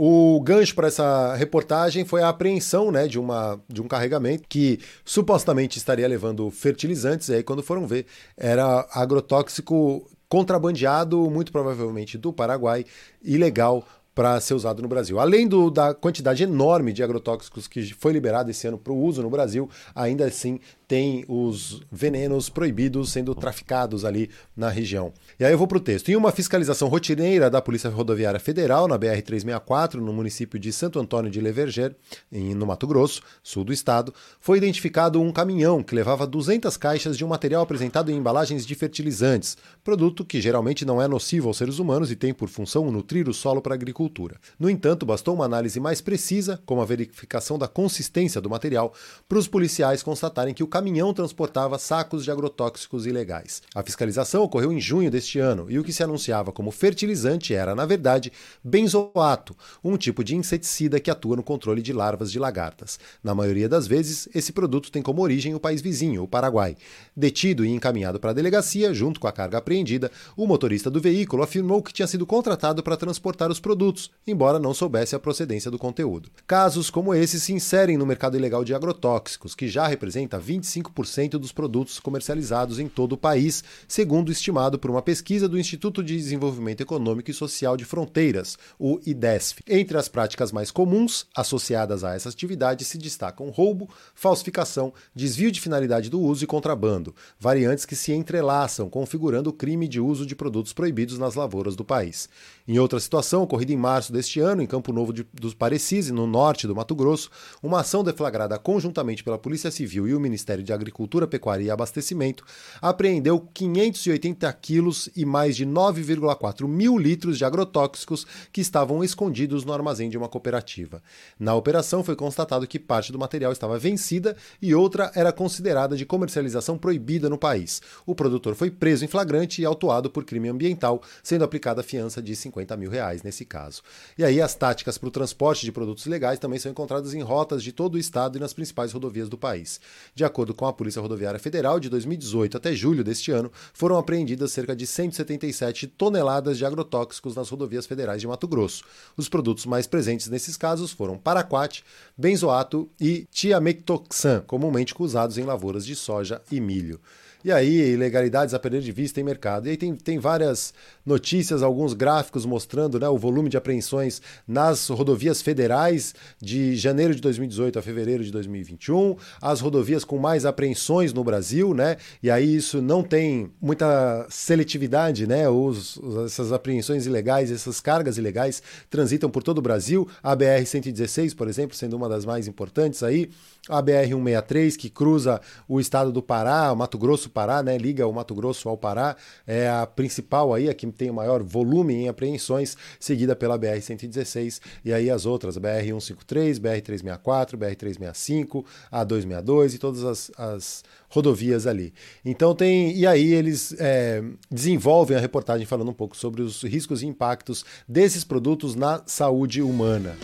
O 0.00 0.40
gancho 0.42 0.76
para 0.76 0.86
essa 0.86 1.34
reportagem 1.34 2.04
foi 2.04 2.22
a 2.22 2.28
apreensão 2.28 2.92
né, 2.92 3.08
de, 3.08 3.18
uma, 3.18 3.60
de 3.68 3.82
um 3.82 3.88
carregamento 3.88 4.44
que 4.48 4.78
supostamente 5.04 5.76
estaria 5.76 6.06
levando 6.06 6.48
fertilizantes, 6.52 7.28
e 7.28 7.34
aí 7.34 7.42
quando 7.42 7.64
foram 7.64 7.84
ver, 7.84 8.06
era 8.36 8.86
agrotóxico 8.92 10.08
contrabandeado, 10.28 11.28
muito 11.28 11.50
provavelmente 11.50 12.16
do 12.16 12.32
Paraguai, 12.32 12.84
ilegal 13.20 13.84
para 14.18 14.40
ser 14.40 14.54
usado 14.54 14.82
no 14.82 14.88
Brasil. 14.88 15.20
Além 15.20 15.46
do, 15.46 15.70
da 15.70 15.94
quantidade 15.94 16.42
enorme 16.42 16.92
de 16.92 17.04
agrotóxicos 17.04 17.68
que 17.68 17.94
foi 17.94 18.12
liberada 18.12 18.50
esse 18.50 18.66
ano 18.66 18.76
para 18.76 18.92
o 18.92 19.00
uso 19.00 19.22
no 19.22 19.30
Brasil, 19.30 19.70
ainda 19.94 20.24
assim 20.24 20.58
tem 20.88 21.22
os 21.28 21.82
venenos 21.92 22.48
proibidos 22.48 23.12
sendo 23.12 23.34
traficados 23.34 24.06
ali 24.06 24.30
na 24.56 24.70
região. 24.70 25.12
E 25.38 25.44
aí 25.44 25.52
eu 25.52 25.58
vou 25.58 25.66
para 25.68 25.76
o 25.76 25.80
texto. 25.80 26.08
Em 26.08 26.16
uma 26.16 26.32
fiscalização 26.32 26.88
rotineira 26.88 27.50
da 27.50 27.60
Polícia 27.60 27.90
Rodoviária 27.90 28.40
Federal, 28.40 28.88
na 28.88 28.98
BR-364, 28.98 29.96
no 29.96 30.14
município 30.14 30.58
de 30.58 30.72
Santo 30.72 30.98
Antônio 30.98 31.30
de 31.30 31.42
Leverger, 31.42 31.94
no 32.32 32.66
Mato 32.66 32.86
Grosso, 32.86 33.20
sul 33.42 33.64
do 33.64 33.72
estado, 33.72 34.14
foi 34.40 34.56
identificado 34.56 35.20
um 35.20 35.30
caminhão 35.30 35.82
que 35.82 35.94
levava 35.94 36.26
200 36.26 36.74
caixas 36.78 37.18
de 37.18 37.24
um 37.24 37.28
material 37.28 37.62
apresentado 37.62 38.10
em 38.10 38.16
embalagens 38.16 38.64
de 38.64 38.74
fertilizantes, 38.74 39.58
produto 39.84 40.24
que 40.24 40.40
geralmente 40.40 40.86
não 40.86 41.02
é 41.02 41.06
nocivo 41.06 41.48
aos 41.48 41.58
seres 41.58 41.78
humanos 41.78 42.10
e 42.10 42.16
tem 42.16 42.32
por 42.32 42.48
função 42.48 42.90
nutrir 42.90 43.28
o 43.28 43.34
solo 43.34 43.60
para 43.60 43.74
a 43.74 43.78
agricultura. 44.08 44.40
No 44.58 44.68
entanto, 44.68 45.06
bastou 45.06 45.34
uma 45.34 45.44
análise 45.44 45.78
mais 45.78 46.00
precisa, 46.00 46.60
como 46.64 46.80
a 46.80 46.84
verificação 46.84 47.58
da 47.58 47.68
consistência 47.68 48.40
do 48.40 48.50
material, 48.50 48.92
para 49.28 49.38
os 49.38 49.46
policiais 49.46 50.02
constatarem 50.02 50.54
que 50.54 50.62
o 50.62 50.66
caminhão 50.66 51.12
transportava 51.12 51.78
sacos 51.78 52.24
de 52.24 52.30
agrotóxicos 52.30 53.06
ilegais. 53.06 53.62
A 53.74 53.82
fiscalização 53.82 54.42
ocorreu 54.42 54.72
em 54.72 54.80
junho 54.80 55.10
deste 55.10 55.38
ano 55.38 55.66
e 55.70 55.78
o 55.78 55.84
que 55.84 55.92
se 55.92 56.02
anunciava 56.02 56.50
como 56.50 56.70
fertilizante 56.70 57.54
era, 57.54 57.74
na 57.74 57.84
verdade, 57.84 58.32
benzoato, 58.64 59.54
um 59.84 59.96
tipo 59.96 60.24
de 60.24 60.34
inseticida 60.34 60.98
que 60.98 61.10
atua 61.10 61.36
no 61.36 61.42
controle 61.42 61.82
de 61.82 61.92
larvas 61.92 62.32
de 62.32 62.38
lagartas. 62.38 62.98
Na 63.22 63.34
maioria 63.34 63.68
das 63.68 63.86
vezes, 63.86 64.28
esse 64.34 64.52
produto 64.52 64.90
tem 64.90 65.02
como 65.02 65.22
origem 65.22 65.54
o 65.54 65.60
país 65.60 65.82
vizinho, 65.82 66.22
o 66.22 66.28
Paraguai. 66.28 66.76
Detido 67.14 67.64
e 67.64 67.70
encaminhado 67.70 68.18
para 68.18 68.30
a 68.30 68.34
delegacia, 68.34 68.94
junto 68.94 69.20
com 69.20 69.28
a 69.28 69.32
carga 69.32 69.58
apreendida, 69.58 70.10
o 70.36 70.46
motorista 70.46 70.90
do 70.90 71.00
veículo 71.00 71.42
afirmou 71.42 71.82
que 71.82 71.92
tinha 71.92 72.06
sido 72.06 72.26
contratado 72.26 72.82
para 72.82 72.96
transportar 72.96 73.50
os 73.50 73.60
produtos, 73.60 73.97
embora 74.26 74.58
não 74.58 74.74
soubesse 74.74 75.16
a 75.16 75.18
procedência 75.18 75.70
do 75.70 75.78
conteúdo. 75.78 76.30
Casos 76.46 76.90
como 76.90 77.14
esse 77.14 77.40
se 77.40 77.52
inserem 77.52 77.96
no 77.96 78.06
mercado 78.06 78.36
ilegal 78.36 78.62
de 78.62 78.74
agrotóxicos, 78.74 79.54
que 79.54 79.66
já 79.66 79.86
representa 79.86 80.38
20 80.38 80.58
25% 80.58 81.30
dos 81.38 81.52
produtos 81.52 82.00
comercializados 82.00 82.78
em 82.78 82.88
todo 82.88 83.12
o 83.12 83.16
país, 83.16 83.62
segundo 83.86 84.30
estimado 84.30 84.78
por 84.78 84.90
uma 84.90 85.02
pesquisa 85.02 85.48
do 85.48 85.58
Instituto 85.58 86.02
de 86.02 86.16
Desenvolvimento 86.16 86.80
Econômico 86.80 87.30
e 87.30 87.34
Social 87.34 87.76
de 87.76 87.84
Fronteiras, 87.84 88.58
o 88.78 89.00
IDESF. 89.06 89.62
Entre 89.66 89.96
as 89.96 90.08
práticas 90.08 90.52
mais 90.52 90.70
comuns 90.70 91.26
associadas 91.34 92.04
a 92.04 92.14
essa 92.14 92.28
atividade 92.28 92.84
se 92.84 92.98
destacam 92.98 93.50
roubo, 93.50 93.88
falsificação, 94.14 94.92
desvio 95.14 95.50
de 95.50 95.60
finalidade 95.60 96.10
do 96.10 96.20
uso 96.20 96.44
e 96.44 96.46
contrabando, 96.46 97.14
variantes 97.38 97.84
que 97.84 97.96
se 97.96 98.12
entrelaçam, 98.12 98.90
configurando 98.90 99.50
o 99.50 99.52
crime 99.52 99.88
de 99.88 100.00
uso 100.00 100.26
de 100.26 100.36
produtos 100.36 100.72
proibidos 100.72 101.18
nas 101.18 101.34
lavouras 101.34 101.76
do 101.76 101.84
país. 101.84 102.28
Em 102.66 102.78
outra 102.78 103.00
situação, 103.00 103.42
ocorrida 103.42 103.72
em 103.72 103.76
março 103.78 104.12
deste 104.12 104.40
ano, 104.40 104.62
em 104.62 104.66
Campo 104.66 104.92
Novo 104.92 105.12
de, 105.12 105.26
dos 105.32 105.54
Parecis, 105.54 106.10
no 106.10 106.26
norte 106.26 106.66
do 106.66 106.74
Mato 106.74 106.94
Grosso, 106.94 107.30
uma 107.62 107.80
ação 107.80 108.02
deflagrada 108.04 108.58
conjuntamente 108.58 109.24
pela 109.24 109.38
Polícia 109.38 109.70
Civil 109.70 110.08
e 110.08 110.14
o 110.14 110.20
Ministério 110.20 110.64
de 110.64 110.72
Agricultura, 110.72 111.26
Pecuária 111.26 111.64
e 111.64 111.70
Abastecimento 111.70 112.44
apreendeu 112.82 113.40
580 113.40 114.52
quilos 114.54 115.08
e 115.14 115.24
mais 115.24 115.56
de 115.56 115.64
9,4 115.64 116.66
mil 116.66 116.98
litros 116.98 117.38
de 117.38 117.44
agrotóxicos 117.44 118.26
que 118.52 118.60
estavam 118.60 119.02
escondidos 119.04 119.64
no 119.64 119.72
armazém 119.72 120.10
de 120.10 120.18
uma 120.18 120.28
cooperativa. 120.28 121.02
Na 121.38 121.54
operação 121.54 122.02
foi 122.02 122.16
constatado 122.16 122.66
que 122.66 122.78
parte 122.78 123.12
do 123.12 123.18
material 123.18 123.52
estava 123.52 123.78
vencida 123.78 124.36
e 124.60 124.74
outra 124.74 125.10
era 125.14 125.32
considerada 125.32 125.96
de 125.96 126.04
comercialização 126.04 126.76
proibida 126.78 127.28
no 127.28 127.38
país. 127.38 127.80
O 128.06 128.14
produtor 128.14 128.54
foi 128.54 128.70
preso 128.70 129.04
em 129.04 129.08
flagrante 129.08 129.62
e 129.62 129.64
autuado 129.64 130.10
por 130.10 130.24
crime 130.24 130.48
ambiental, 130.48 131.02
sendo 131.22 131.44
aplicada 131.44 131.82
fiança 131.82 132.22
de 132.22 132.34
50 132.34 132.76
mil 132.76 132.90
reais 132.90 133.22
nesse 133.22 133.44
caso. 133.44 133.67
E 134.16 134.24
aí 134.24 134.40
as 134.40 134.54
táticas 134.54 134.98
para 134.98 135.08
o 135.08 135.10
transporte 135.10 135.64
de 135.64 135.72
produtos 135.72 136.06
ilegais 136.06 136.38
também 136.38 136.58
são 136.58 136.70
encontradas 136.70 137.14
em 137.14 137.22
rotas 137.22 137.62
de 137.62 137.72
todo 137.72 137.94
o 137.94 137.98
estado 137.98 138.36
e 138.36 138.40
nas 138.40 138.52
principais 138.52 138.92
rodovias 138.92 139.28
do 139.28 139.38
país. 139.38 139.80
De 140.14 140.24
acordo 140.24 140.54
com 140.54 140.66
a 140.66 140.72
Polícia 140.72 141.00
Rodoviária 141.00 141.40
Federal, 141.40 141.80
de 141.80 141.88
2018 141.88 142.56
até 142.56 142.72
julho 142.74 143.02
deste 143.02 143.30
ano, 143.30 143.50
foram 143.72 143.96
apreendidas 143.96 144.52
cerca 144.52 144.74
de 144.74 144.86
177 144.86 145.86
toneladas 145.86 146.58
de 146.58 146.64
agrotóxicos 146.64 147.34
nas 147.34 147.48
rodovias 147.48 147.86
federais 147.86 148.20
de 148.20 148.26
Mato 148.26 148.46
Grosso. 148.46 148.84
Os 149.16 149.28
produtos 149.28 149.66
mais 149.66 149.86
presentes 149.86 150.28
nesses 150.28 150.56
casos 150.56 150.92
foram 150.92 151.16
paraquat, 151.16 151.84
benzoato 152.16 152.88
e 153.00 153.26
tiamectoxan, 153.30 154.42
comumente 154.46 154.94
usados 154.98 155.38
em 155.38 155.44
lavouras 155.44 155.86
de 155.86 155.94
soja 155.94 156.42
e 156.50 156.60
milho. 156.60 157.00
E 157.44 157.52
aí, 157.52 157.92
ilegalidades 157.92 158.52
a 158.52 158.58
perder 158.58 158.80
de 158.80 158.90
vista 158.90 159.20
em 159.20 159.24
mercado. 159.24 159.68
E 159.68 159.70
aí 159.70 159.76
tem, 159.76 159.94
tem 159.94 160.18
várias 160.18 160.74
notícias, 161.06 161.62
alguns 161.62 161.94
gráficos 161.94 162.44
mostrando 162.44 162.98
né, 162.98 163.08
o 163.08 163.16
volume 163.16 163.48
de 163.48 163.56
apreensões 163.58 164.22
nas 164.46 164.88
rodovias 164.88 165.42
federais 165.42 166.14
de 166.40 166.76
janeiro 166.76 167.14
de 167.14 167.20
2018 167.20 167.78
a 167.78 167.82
fevereiro 167.82 168.24
de 168.24 168.30
2021, 168.30 169.16
as 169.42 169.60
rodovias 169.60 170.04
com 170.04 170.16
mais 170.18 170.46
apreensões 170.46 171.12
no 171.12 171.22
Brasil, 171.22 171.74
né? 171.74 171.96
E 172.22 172.30
aí 172.30 172.56
isso 172.56 172.80
não 172.80 173.02
tem 173.02 173.50
muita 173.60 174.26
seletividade, 174.30 175.26
né? 175.26 175.48
Os, 175.48 176.00
essas 176.24 176.52
apreensões 176.52 177.06
ilegais, 177.06 177.50
essas 177.50 177.80
cargas 177.80 178.16
ilegais 178.18 178.62
transitam 178.88 179.30
por 179.30 179.42
todo 179.42 179.58
o 179.58 179.62
Brasil. 179.62 180.08
A 180.22 180.36
BR-116, 180.36 181.34
por 181.34 181.48
exemplo, 181.48 181.76
sendo 181.76 181.96
uma 181.96 182.08
das 182.08 182.24
mais 182.24 182.48
importantes 182.48 183.02
aí, 183.02 183.30
a 183.68 183.82
BR-163, 183.82 184.76
que 184.76 184.88
cruza 184.88 185.40
o 185.68 185.80
estado 185.80 186.10
do 186.10 186.22
Pará, 186.22 186.74
Mato 186.74 186.98
Grosso, 186.98 187.28
Pará, 187.30 187.62
né? 187.62 187.76
Liga 187.76 188.06
o 188.06 188.12
Mato 188.12 188.34
Grosso 188.34 188.68
ao 188.68 188.76
Pará, 188.76 189.16
é 189.46 189.68
a 189.68 189.86
principal 189.86 190.54
aí, 190.54 190.68
a 190.68 190.74
que 190.74 190.86
tem 190.86 191.10
o 191.10 191.14
maior 191.14 191.42
volume 191.42 191.94
em 191.94 192.08
apreensões, 192.08 192.76
seguida 192.98 193.34
pela 193.36 193.47
BR-116 193.56 194.60
e 194.84 194.92
aí 194.92 195.08
as 195.08 195.24
outras, 195.24 195.56
a 195.56 195.60
BR-153, 195.60 196.58
BR-364, 196.58 197.56
BR-365, 197.56 198.64
a 198.90 199.04
262 199.04 199.74
e 199.74 199.78
todas 199.78 200.04
as, 200.04 200.30
as 200.36 200.84
rodovias 201.08 201.66
ali. 201.66 201.94
Então 202.24 202.54
tem. 202.54 202.96
E 202.96 203.06
aí 203.06 203.32
eles 203.32 203.74
é, 203.78 204.22
desenvolvem 204.50 205.16
a 205.16 205.20
reportagem 205.20 205.66
falando 205.66 205.90
um 205.90 205.94
pouco 205.94 206.16
sobre 206.16 206.42
os 206.42 206.62
riscos 206.62 207.02
e 207.02 207.06
impactos 207.06 207.64
desses 207.86 208.24
produtos 208.24 208.74
na 208.74 209.02
saúde 209.06 209.62
humana. 209.62 210.16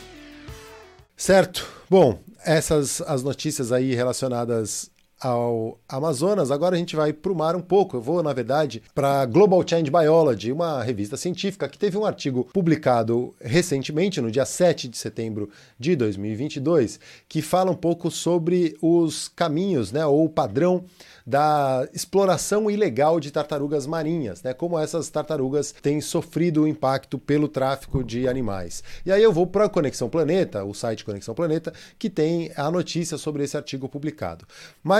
Certo? 1.16 1.66
Bom, 1.88 2.18
essas 2.44 3.00
as 3.02 3.22
notícias 3.22 3.70
aí 3.70 3.94
relacionadas 3.94 4.90
ao 5.20 5.78
Amazonas, 5.88 6.50
agora 6.50 6.76
a 6.76 6.78
gente 6.78 6.96
vai 6.96 7.12
para 7.12 7.32
o 7.32 7.34
mar 7.34 7.56
um 7.56 7.60
pouco. 7.60 7.96
Eu 7.96 8.00
vou, 8.00 8.22
na 8.22 8.32
verdade, 8.32 8.82
para 8.94 9.24
Global 9.26 9.62
Change 9.66 9.90
Biology, 9.90 10.52
uma 10.52 10.82
revista 10.82 11.16
científica 11.16 11.68
que 11.68 11.78
teve 11.78 11.96
um 11.96 12.04
artigo 12.04 12.48
publicado 12.52 13.34
recentemente, 13.40 14.20
no 14.20 14.30
dia 14.30 14.44
7 14.44 14.88
de 14.88 14.96
setembro 14.96 15.48
de 15.78 15.96
2022, 15.96 17.00
que 17.28 17.40
fala 17.40 17.70
um 17.70 17.76
pouco 17.76 18.10
sobre 18.10 18.76
os 18.82 19.28
caminhos, 19.28 19.92
né, 19.92 20.04
ou 20.04 20.24
o 20.24 20.28
padrão 20.28 20.84
da 21.26 21.88
exploração 21.94 22.70
ilegal 22.70 23.18
de 23.18 23.30
tartarugas 23.30 23.86
marinhas, 23.86 24.42
né? 24.42 24.52
Como 24.52 24.78
essas 24.78 25.08
tartarugas 25.08 25.72
têm 25.72 26.00
sofrido 26.00 26.62
o 26.62 26.68
impacto 26.68 27.18
pelo 27.18 27.48
tráfico 27.48 28.04
de 28.04 28.28
animais. 28.28 28.84
E 29.06 29.12
aí 29.12 29.22
eu 29.22 29.32
vou 29.32 29.46
para 29.46 29.64
a 29.64 29.68
Conexão 29.68 30.10
Planeta, 30.10 30.64
o 30.64 30.74
site 30.74 31.04
Conexão 31.04 31.34
Planeta, 31.34 31.72
que 31.98 32.10
tem 32.10 32.52
a 32.56 32.70
notícia 32.70 33.16
sobre 33.16 33.42
esse 33.42 33.56
artigo 33.56 33.88
publicado. 33.88 34.46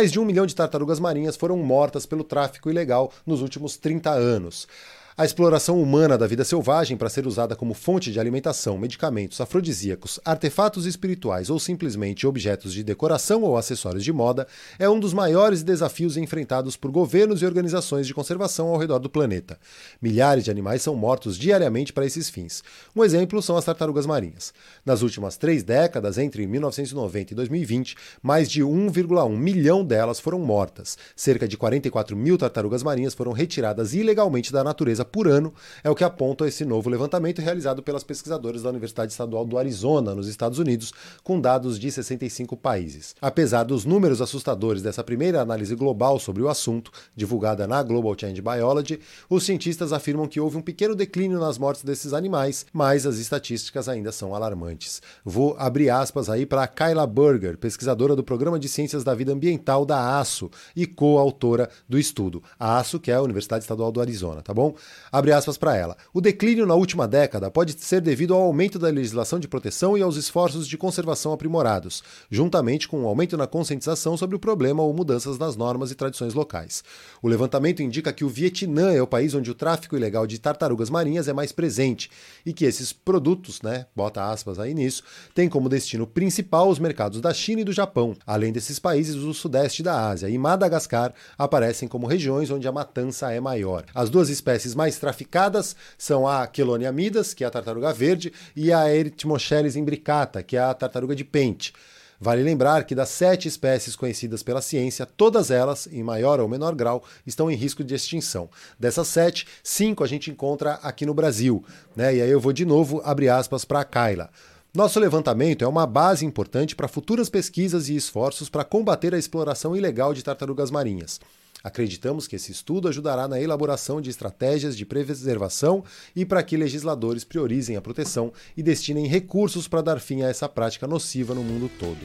Mais 0.04 0.12
de 0.12 0.20
um 0.20 0.24
milhão 0.26 0.44
de 0.44 0.54
tartarugas 0.54 1.00
marinhas 1.00 1.34
foram 1.34 1.56
mortas 1.56 2.04
pelo 2.04 2.22
tráfico 2.22 2.68
ilegal 2.68 3.10
nos 3.24 3.40
últimos 3.40 3.78
30 3.78 4.10
anos. 4.10 4.68
A 5.16 5.24
exploração 5.24 5.80
humana 5.80 6.18
da 6.18 6.26
vida 6.26 6.42
selvagem 6.42 6.96
para 6.96 7.08
ser 7.08 7.24
usada 7.24 7.54
como 7.54 7.72
fonte 7.72 8.10
de 8.10 8.18
alimentação, 8.18 8.76
medicamentos, 8.76 9.40
afrodisíacos, 9.40 10.18
artefatos 10.24 10.86
espirituais 10.86 11.48
ou 11.50 11.60
simplesmente 11.60 12.26
objetos 12.26 12.72
de 12.72 12.82
decoração 12.82 13.44
ou 13.44 13.56
acessórios 13.56 14.02
de 14.02 14.12
moda 14.12 14.44
é 14.76 14.88
um 14.88 14.98
dos 14.98 15.14
maiores 15.14 15.62
desafios 15.62 16.16
enfrentados 16.16 16.76
por 16.76 16.90
governos 16.90 17.42
e 17.42 17.46
organizações 17.46 18.08
de 18.08 18.12
conservação 18.12 18.66
ao 18.66 18.76
redor 18.76 18.98
do 18.98 19.08
planeta. 19.08 19.56
Milhares 20.02 20.42
de 20.42 20.50
animais 20.50 20.82
são 20.82 20.96
mortos 20.96 21.38
diariamente 21.38 21.92
para 21.92 22.04
esses 22.04 22.28
fins. 22.28 22.64
Um 22.96 23.04
exemplo 23.04 23.40
são 23.40 23.56
as 23.56 23.64
tartarugas 23.64 24.06
marinhas. 24.06 24.52
Nas 24.84 25.00
últimas 25.00 25.36
três 25.36 25.62
décadas, 25.62 26.18
entre 26.18 26.44
1990 26.44 27.34
e 27.34 27.36
2020, 27.36 27.94
mais 28.20 28.50
de 28.50 28.64
1,1 28.64 29.30
milhão 29.30 29.84
delas 29.84 30.18
foram 30.18 30.40
mortas. 30.40 30.98
Cerca 31.14 31.46
de 31.46 31.56
44 31.56 32.16
mil 32.16 32.36
tartarugas 32.36 32.82
marinhas 32.82 33.14
foram 33.14 33.30
retiradas 33.30 33.94
ilegalmente 33.94 34.52
da 34.52 34.64
natureza 34.64 35.03
natureza 35.04 35.04
por 35.04 35.28
ano, 35.28 35.52
é 35.82 35.90
o 35.90 35.94
que 35.94 36.02
aponta 36.02 36.48
esse 36.48 36.64
novo 36.64 36.88
levantamento 36.88 37.40
realizado 37.40 37.82
pelas 37.82 38.02
pesquisadoras 38.02 38.62
da 38.62 38.70
Universidade 38.70 39.12
Estadual 39.12 39.44
do 39.44 39.58
Arizona, 39.58 40.14
nos 40.14 40.26
Estados 40.26 40.58
Unidos, 40.58 40.92
com 41.22 41.40
dados 41.40 41.78
de 41.78 41.90
65 41.90 42.56
países. 42.56 43.14
Apesar 43.20 43.64
dos 43.64 43.84
números 43.84 44.20
assustadores 44.20 44.82
dessa 44.82 45.04
primeira 45.04 45.40
análise 45.40 45.74
global 45.74 46.18
sobre 46.18 46.42
o 46.42 46.48
assunto, 46.48 46.90
divulgada 47.14 47.66
na 47.66 47.82
Global 47.82 48.16
Change 48.18 48.40
Biology, 48.40 49.00
os 49.28 49.44
cientistas 49.44 49.92
afirmam 49.92 50.26
que 50.26 50.40
houve 50.40 50.56
um 50.56 50.62
pequeno 50.62 50.94
declínio 50.94 51.38
nas 51.38 51.58
mortes 51.58 51.84
desses 51.84 52.12
animais, 52.12 52.66
mas 52.72 53.06
as 53.06 53.18
estatísticas 53.18 53.88
ainda 53.88 54.10
são 54.10 54.34
alarmantes. 54.34 55.02
Vou 55.24 55.54
abrir 55.58 55.90
aspas 55.90 56.28
aí 56.28 56.46
para 56.46 56.66
Kyla 56.66 57.06
Berger, 57.06 57.58
pesquisadora 57.58 58.16
do 58.16 58.24
Programa 58.24 58.58
de 58.58 58.68
Ciências 58.68 59.04
da 59.04 59.14
Vida 59.14 59.32
Ambiental 59.32 59.84
da 59.84 60.18
ASO 60.18 60.50
e 60.74 60.86
coautora 60.86 61.68
do 61.88 61.98
estudo. 61.98 62.42
A 62.58 62.78
ASO, 62.78 62.98
que 62.98 63.10
é 63.10 63.14
a 63.14 63.22
Universidade 63.22 63.64
Estadual 63.64 63.92
do 63.92 64.00
Arizona, 64.00 64.42
tá 64.42 64.54
bom? 64.54 64.74
Abre 65.10 65.32
aspas 65.32 65.56
para 65.56 65.76
ela. 65.76 65.96
O 66.12 66.20
declínio 66.20 66.66
na 66.66 66.74
última 66.74 67.06
década 67.06 67.50
pode 67.50 67.74
ser 67.78 68.00
devido 68.00 68.34
ao 68.34 68.42
aumento 68.42 68.78
da 68.78 68.88
legislação 68.88 69.38
de 69.38 69.48
proteção 69.48 69.96
e 69.96 70.02
aos 70.02 70.16
esforços 70.16 70.66
de 70.66 70.76
conservação 70.76 71.32
aprimorados, 71.32 72.02
juntamente 72.30 72.88
com 72.88 73.02
um 73.02 73.06
aumento 73.06 73.36
na 73.36 73.46
conscientização 73.46 74.16
sobre 74.16 74.36
o 74.36 74.38
problema 74.38 74.82
ou 74.82 74.92
mudanças 74.92 75.38
nas 75.38 75.56
normas 75.56 75.90
e 75.90 75.94
tradições 75.94 76.34
locais. 76.34 76.84
O 77.22 77.28
levantamento 77.28 77.82
indica 77.82 78.12
que 78.12 78.24
o 78.24 78.28
Vietnã 78.28 78.92
é 78.92 79.00
o 79.00 79.06
país 79.06 79.34
onde 79.34 79.50
o 79.50 79.54
tráfico 79.54 79.96
ilegal 79.96 80.26
de 80.26 80.38
tartarugas 80.38 80.90
marinhas 80.90 81.28
é 81.28 81.32
mais 81.32 81.52
presente 81.52 82.10
e 82.44 82.52
que 82.52 82.64
esses 82.64 82.92
produtos, 82.92 83.62
né, 83.62 83.86
bota 83.94 84.30
aspas 84.30 84.58
aí 84.58 84.74
nisso, 84.74 85.02
têm 85.34 85.48
como 85.48 85.68
destino 85.68 86.06
principal 86.06 86.68
os 86.68 86.78
mercados 86.78 87.20
da 87.20 87.32
China 87.32 87.60
e 87.60 87.64
do 87.64 87.72
Japão. 87.72 88.16
Além 88.26 88.52
desses 88.52 88.78
países, 88.78 89.16
o 89.16 89.32
sudeste 89.32 89.82
da 89.82 90.08
Ásia 90.08 90.28
e 90.28 90.36
Madagascar 90.36 91.14
aparecem 91.38 91.88
como 91.88 92.06
regiões 92.06 92.50
onde 92.50 92.68
a 92.68 92.72
matança 92.72 93.32
é 93.32 93.40
maior. 93.40 93.84
As 93.94 94.10
duas 94.10 94.28
espécies 94.28 94.74
mais 94.74 94.83
traficadas 94.92 95.74
são 95.96 96.28
a 96.28 96.48
Chelonia 96.52 96.92
midas, 96.92 97.32
que 97.32 97.42
é 97.42 97.46
a 97.46 97.50
tartaruga 97.50 97.92
verde, 97.92 98.32
e 98.54 98.72
a 98.72 98.94
Erythmocheles 98.94 99.76
imbricata, 99.76 100.42
que 100.42 100.56
é 100.56 100.60
a 100.60 100.74
tartaruga 100.74 101.14
de 101.14 101.24
pente. 101.24 101.72
Vale 102.20 102.42
lembrar 102.42 102.84
que 102.84 102.94
das 102.94 103.08
sete 103.08 103.48
espécies 103.48 103.96
conhecidas 103.96 104.42
pela 104.42 104.62
ciência, 104.62 105.04
todas 105.04 105.50
elas, 105.50 105.86
em 105.86 106.02
maior 106.02 106.40
ou 106.40 106.48
menor 106.48 106.74
grau, 106.74 107.04
estão 107.26 107.50
em 107.50 107.54
risco 107.54 107.82
de 107.82 107.94
extinção. 107.94 108.48
Dessas 108.78 109.08
sete, 109.08 109.46
cinco 109.62 110.04
a 110.04 110.06
gente 110.06 110.30
encontra 110.30 110.74
aqui 110.82 111.04
no 111.04 111.12
Brasil. 111.12 111.64
Né? 111.94 112.16
E 112.16 112.22
aí 112.22 112.30
eu 112.30 112.40
vou 112.40 112.52
de 112.52 112.64
novo 112.64 113.02
abrir 113.04 113.28
aspas 113.28 113.64
para 113.64 113.80
a 113.80 113.84
Kyla. 113.84 114.30
Nosso 114.72 114.98
levantamento 114.98 115.64
é 115.64 115.68
uma 115.68 115.86
base 115.86 116.24
importante 116.24 116.74
para 116.74 116.88
futuras 116.88 117.28
pesquisas 117.28 117.88
e 117.88 117.94
esforços 117.94 118.48
para 118.48 118.64
combater 118.64 119.14
a 119.14 119.18
exploração 119.18 119.76
ilegal 119.76 120.12
de 120.12 120.24
tartarugas 120.24 120.70
marinhas. 120.70 121.20
Acreditamos 121.64 122.28
que 122.28 122.36
esse 122.36 122.52
estudo 122.52 122.88
ajudará 122.88 123.26
na 123.26 123.40
elaboração 123.40 123.98
de 123.98 124.10
estratégias 124.10 124.76
de 124.76 124.84
preservação 124.84 125.82
e 126.14 126.26
para 126.26 126.42
que 126.42 126.58
legisladores 126.58 127.24
priorizem 127.24 127.74
a 127.74 127.80
proteção 127.80 128.30
e 128.54 128.62
destinem 128.62 129.06
recursos 129.06 129.66
para 129.66 129.80
dar 129.80 129.98
fim 129.98 130.20
a 130.22 130.28
essa 130.28 130.46
prática 130.46 130.86
nociva 130.86 131.34
no 131.34 131.42
mundo 131.42 131.70
todo. 131.78 132.00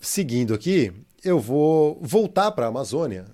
Seguindo 0.00 0.54
aqui, 0.54 0.90
eu 1.22 1.38
vou 1.38 1.98
voltar 2.00 2.52
para 2.52 2.64
a 2.64 2.68
Amazônia, 2.70 3.26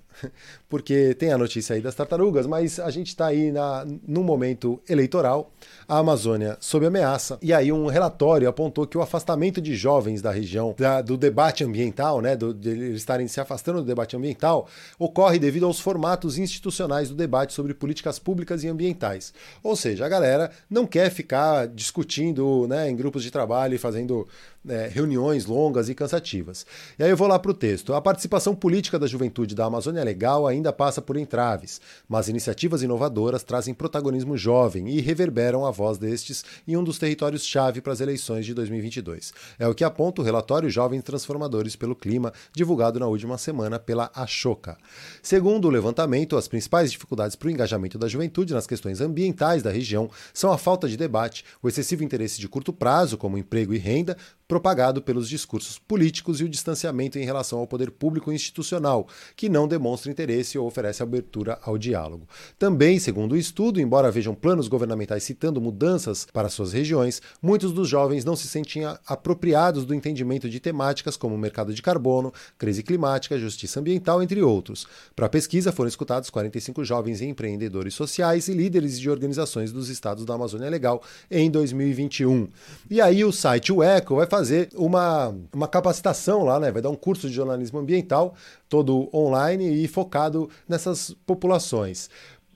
porque 0.71 1.13
tem 1.15 1.33
a 1.33 1.37
notícia 1.37 1.75
aí 1.75 1.81
das 1.81 1.93
tartarugas, 1.93 2.47
mas 2.47 2.79
a 2.79 2.89
gente 2.89 3.09
está 3.09 3.27
aí 3.27 3.51
na, 3.51 3.85
no 4.07 4.23
momento 4.23 4.81
eleitoral, 4.87 5.51
a 5.85 5.97
Amazônia 5.97 6.57
sob 6.61 6.85
ameaça, 6.85 7.37
e 7.41 7.51
aí 7.51 7.73
um 7.73 7.87
relatório 7.87 8.47
apontou 8.47 8.87
que 8.87 8.97
o 8.97 9.01
afastamento 9.01 9.61
de 9.61 9.75
jovens 9.75 10.21
da 10.21 10.31
região 10.31 10.73
da, 10.77 11.01
do 11.01 11.17
debate 11.17 11.65
ambiental, 11.65 12.21
né, 12.21 12.37
do, 12.37 12.53
de 12.53 12.69
eles 12.69 12.95
estarem 12.95 13.27
se 13.27 13.41
afastando 13.41 13.79
do 13.81 13.85
debate 13.85 14.15
ambiental, 14.15 14.65
ocorre 14.97 15.37
devido 15.37 15.65
aos 15.65 15.81
formatos 15.81 16.37
institucionais 16.37 17.09
do 17.09 17.15
debate 17.15 17.51
sobre 17.51 17.73
políticas 17.73 18.17
públicas 18.17 18.63
e 18.63 18.69
ambientais. 18.69 19.33
Ou 19.61 19.75
seja, 19.75 20.05
a 20.05 20.09
galera 20.09 20.51
não 20.69 20.87
quer 20.87 21.09
ficar 21.09 21.67
discutindo 21.67 22.65
né, 22.69 22.89
em 22.89 22.95
grupos 22.95 23.23
de 23.23 23.29
trabalho 23.29 23.75
e 23.75 23.77
fazendo 23.77 24.25
é, 24.67 24.87
reuniões 24.87 25.45
longas 25.45 25.89
e 25.89 25.95
cansativas. 25.95 26.65
E 26.97 27.03
aí 27.03 27.09
eu 27.09 27.17
vou 27.17 27.27
lá 27.27 27.39
para 27.39 27.51
o 27.51 27.53
texto. 27.53 27.93
A 27.93 28.01
participação 28.01 28.55
política 28.55 28.99
da 28.99 29.07
juventude 29.07 29.55
da 29.55 29.65
Amazônia 29.65 30.03
Legal 30.03 30.47
ainda 30.47 30.60
passa 30.69 31.01
por 31.01 31.15
entraves, 31.15 31.79
mas 32.09 32.27
iniciativas 32.27 32.83
inovadoras 32.83 33.41
trazem 33.41 33.73
protagonismo 33.73 34.35
jovem 34.37 34.89
e 34.89 34.99
reverberam 34.99 35.65
a 35.65 35.71
voz 35.71 35.97
destes 35.97 36.43
em 36.67 36.75
um 36.75 36.83
dos 36.83 36.99
territórios-chave 36.99 37.79
para 37.79 37.93
as 37.93 38.01
eleições 38.01 38.45
de 38.45 38.53
2022. 38.53 39.31
É 39.57 39.65
o 39.65 39.73
que 39.73 39.85
aponta 39.85 40.21
o 40.21 40.25
relatório 40.25 40.69
Jovens 40.69 41.03
Transformadores 41.03 41.77
pelo 41.77 41.95
Clima, 41.95 42.33
divulgado 42.53 42.99
na 42.99 43.07
última 43.07 43.37
semana 43.37 43.79
pela 43.79 44.11
Ashoka. 44.13 44.77
Segundo 45.23 45.69
o 45.69 45.71
levantamento, 45.71 46.35
as 46.35 46.49
principais 46.49 46.91
dificuldades 46.91 47.37
para 47.37 47.47
o 47.47 47.51
engajamento 47.51 47.97
da 47.97 48.09
juventude 48.09 48.53
nas 48.53 48.67
questões 48.67 48.99
ambientais 48.99 49.63
da 49.63 49.71
região 49.71 50.09
são 50.33 50.51
a 50.51 50.57
falta 50.57 50.89
de 50.89 50.97
debate, 50.97 51.45
o 51.63 51.69
excessivo 51.69 52.03
interesse 52.03 52.41
de 52.41 52.49
curto 52.49 52.73
prazo, 52.73 53.17
como 53.17 53.37
emprego 53.37 53.73
e 53.73 53.77
renda, 53.77 54.17
propagado 54.51 55.01
pelos 55.01 55.29
discursos 55.29 55.79
políticos 55.79 56.41
e 56.41 56.43
o 56.43 56.49
distanciamento 56.49 57.17
em 57.17 57.23
relação 57.23 57.59
ao 57.59 57.67
poder 57.67 57.89
público 57.89 58.33
institucional, 58.33 59.07
que 59.33 59.47
não 59.47 59.65
demonstra 59.65 60.11
interesse 60.11 60.50
ou 60.57 60.67
oferece 60.67 61.03
abertura 61.03 61.59
ao 61.63 61.77
diálogo. 61.77 62.27
Também, 62.57 62.99
segundo 62.99 63.33
o 63.33 63.37
estudo, 63.37 63.79
embora 63.79 64.11
vejam 64.11 64.33
planos 64.33 64.67
governamentais 64.67 65.23
citando 65.23 65.61
mudanças 65.61 66.27
para 66.31 66.49
suas 66.49 66.73
regiões, 66.73 67.21
muitos 67.41 67.71
dos 67.71 67.87
jovens 67.87 68.25
não 68.25 68.35
se 68.35 68.47
sentiam 68.47 68.97
apropriados 69.05 69.85
do 69.85 69.93
entendimento 69.93 70.49
de 70.49 70.59
temáticas 70.59 71.17
como 71.17 71.37
mercado 71.37 71.73
de 71.73 71.81
carbono, 71.81 72.33
crise 72.57 72.83
climática, 72.83 73.37
justiça 73.37 73.79
ambiental, 73.79 74.21
entre 74.21 74.41
outros. 74.41 74.87
Para 75.15 75.25
a 75.25 75.29
pesquisa, 75.29 75.71
foram 75.71 75.87
escutados 75.87 76.29
45 76.29 76.83
jovens 76.83 77.21
empreendedores 77.21 77.93
sociais 77.93 78.47
e 78.47 78.53
líderes 78.53 78.99
de 78.99 79.09
organizações 79.09 79.71
dos 79.71 79.89
estados 79.89 80.25
da 80.25 80.33
Amazônia 80.33 80.69
Legal 80.69 81.01
em 81.29 81.49
2021. 81.49 82.47
E 82.89 83.01
aí 83.01 83.23
o 83.23 83.31
site 83.31 83.71
O 83.71 83.83
Eco 83.83 84.15
vai 84.15 84.27
fazer 84.27 84.69
uma, 84.75 85.35
uma 85.53 85.67
capacitação 85.67 86.43
lá, 86.43 86.59
né? 86.59 86.71
Vai 86.71 86.81
dar 86.81 86.89
um 86.89 86.95
curso 86.95 87.27
de 87.27 87.33
jornalismo 87.33 87.79
ambiental, 87.79 88.35
todo 88.71 89.09
online 89.13 89.83
e 89.83 89.85
focado 89.85 90.49
nessas 90.65 91.13
populações 91.25 92.09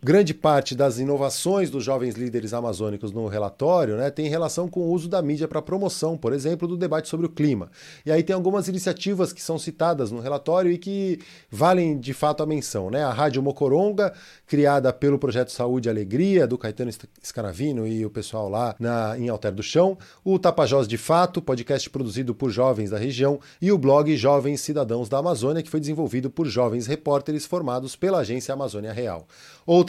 grande 0.06 0.36
parte 0.36 0.76
das 0.76 1.00
inovações 1.00 1.72
dos 1.72 1.84
jovens 1.84 2.14
líderes 2.14 2.54
amazônicos 2.54 3.12
no 3.12 3.26
relatório 3.26 3.98
né, 3.98 4.12
tem 4.12 4.30
relação 4.30 4.68
com 4.68 4.82
o 4.82 4.92
uso 4.92 5.10
da 5.10 5.20
mídia 5.20 5.48
para 5.48 5.64
promoção, 5.64 6.16
por 6.16 6.32
exemplo, 6.32 6.68
do 6.68 6.78
debate 6.78 7.10
sobre 7.10 7.26
o 7.26 7.30
clima. 7.30 7.72
E 8.06 8.12
aí 8.12 8.22
tem 8.22 8.36
algumas 8.36 8.68
iniciativas 8.68 9.34
que 9.34 9.42
são 9.42 9.58
citadas 9.58 10.12
no 10.12 10.20
relatório 10.20 10.72
e 10.72 10.78
que 10.78 11.18
valem 11.50 11.98
de 11.98 12.14
fato 12.14 12.44
a 12.44 12.46
menção. 12.46 12.92
Né? 12.92 13.04
A 13.04 13.12
Rádio 13.12 13.42
Mocoronga, 13.42 14.14
criada 14.46 14.94
pelo 14.94 15.18
Projeto 15.18 15.52
Saúde 15.52 15.90
e 15.90 15.90
Alegria, 15.90 16.46
do 16.46 16.56
Caetano 16.56 16.92
Scaravino 17.24 17.88
e 17.88 18.06
o 18.06 18.10
pessoal 18.12 18.48
lá 18.48 18.76
na, 18.78 19.18
em 19.18 19.28
Alter 19.28 19.54
do 19.56 19.64
Chão, 19.64 19.98
o 20.24 20.38
Tapajós 20.38 20.88
de 20.88 21.00
Fato, 21.00 21.42
podcast 21.42 21.90
produzido 21.90 22.36
por 22.36 22.52
jovens 22.52 22.92
da 22.92 23.00
região, 23.00 23.40
e 23.60 23.72
o 23.72 23.78
blog 23.78 24.16
Jovens 24.16 24.62
Cidadãos 24.62 25.10
da 25.10 25.18
Amazônia, 25.18 25.64
que 25.64 25.70
foi 25.72 25.80
desenvolvido 25.80 26.30
por 26.30 26.46
jovens 26.46 26.86
repórteres 26.86 27.44
formados 27.44 27.96
pela 27.96 28.20
Agência 28.20 28.54
Amazônia 28.54 28.94
Real. 28.94 29.26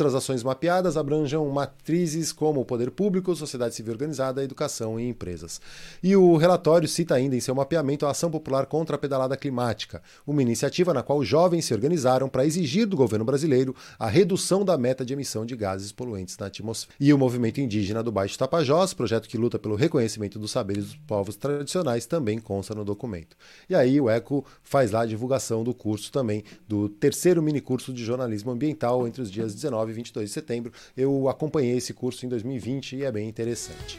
Outras 0.06 0.22
ações 0.22 0.44
mapeadas 0.44 0.96
abranjam 0.96 1.48
matrizes 1.48 2.30
como 2.30 2.60
o 2.60 2.64
poder 2.64 2.92
público, 2.92 3.34
sociedade 3.34 3.74
civil 3.74 3.94
organizada, 3.94 4.44
educação 4.44 5.00
e 5.00 5.08
empresas. 5.08 5.60
E 6.00 6.14
o 6.14 6.36
relatório 6.36 6.86
cita 6.86 7.16
ainda 7.16 7.34
em 7.34 7.40
seu 7.40 7.56
mapeamento 7.56 8.06
a 8.06 8.12
ação 8.12 8.30
popular 8.30 8.66
contra 8.66 8.94
a 8.94 8.98
pedalada 9.00 9.36
climática, 9.36 10.00
uma 10.24 10.40
iniciativa 10.40 10.94
na 10.94 11.02
qual 11.02 11.24
jovens 11.24 11.64
se 11.64 11.74
organizaram 11.74 12.28
para 12.28 12.46
exigir 12.46 12.86
do 12.86 12.96
governo 12.96 13.24
brasileiro 13.24 13.74
a 13.98 14.06
redução 14.06 14.64
da 14.64 14.78
meta 14.78 15.04
de 15.04 15.12
emissão 15.12 15.44
de 15.44 15.56
gases 15.56 15.90
poluentes 15.90 16.38
na 16.38 16.46
atmosfera. 16.46 16.94
E 17.00 17.12
o 17.12 17.18
movimento 17.18 17.60
indígena 17.60 18.00
do 18.00 18.12
Baixo 18.12 18.38
Tapajós, 18.38 18.94
projeto 18.94 19.28
que 19.28 19.36
luta 19.36 19.58
pelo 19.58 19.74
reconhecimento 19.74 20.38
dos 20.38 20.52
saberes 20.52 20.84
dos 20.84 20.96
povos 20.98 21.34
tradicionais, 21.34 22.06
também 22.06 22.38
consta 22.38 22.76
no 22.76 22.84
documento. 22.84 23.36
E 23.68 23.74
aí 23.74 24.00
o 24.00 24.08
ECO 24.08 24.44
faz 24.62 24.92
lá 24.92 25.00
a 25.00 25.06
divulgação 25.06 25.64
do 25.64 25.74
curso 25.74 26.12
também, 26.12 26.44
do 26.68 26.88
terceiro 26.88 27.42
mini 27.42 27.60
curso 27.60 27.92
de 27.92 28.04
jornalismo 28.04 28.52
ambiental 28.52 29.08
entre 29.08 29.20
os 29.20 29.28
dias 29.28 29.52
19 29.52 29.90
e 29.90 29.95
22 29.96 30.28
de 30.28 30.34
setembro. 30.34 30.72
Eu 30.96 31.28
acompanhei 31.28 31.76
esse 31.76 31.92
curso 31.92 32.24
em 32.24 32.28
2020 32.28 32.96
e 32.96 33.04
é 33.04 33.10
bem 33.10 33.28
interessante. 33.28 33.98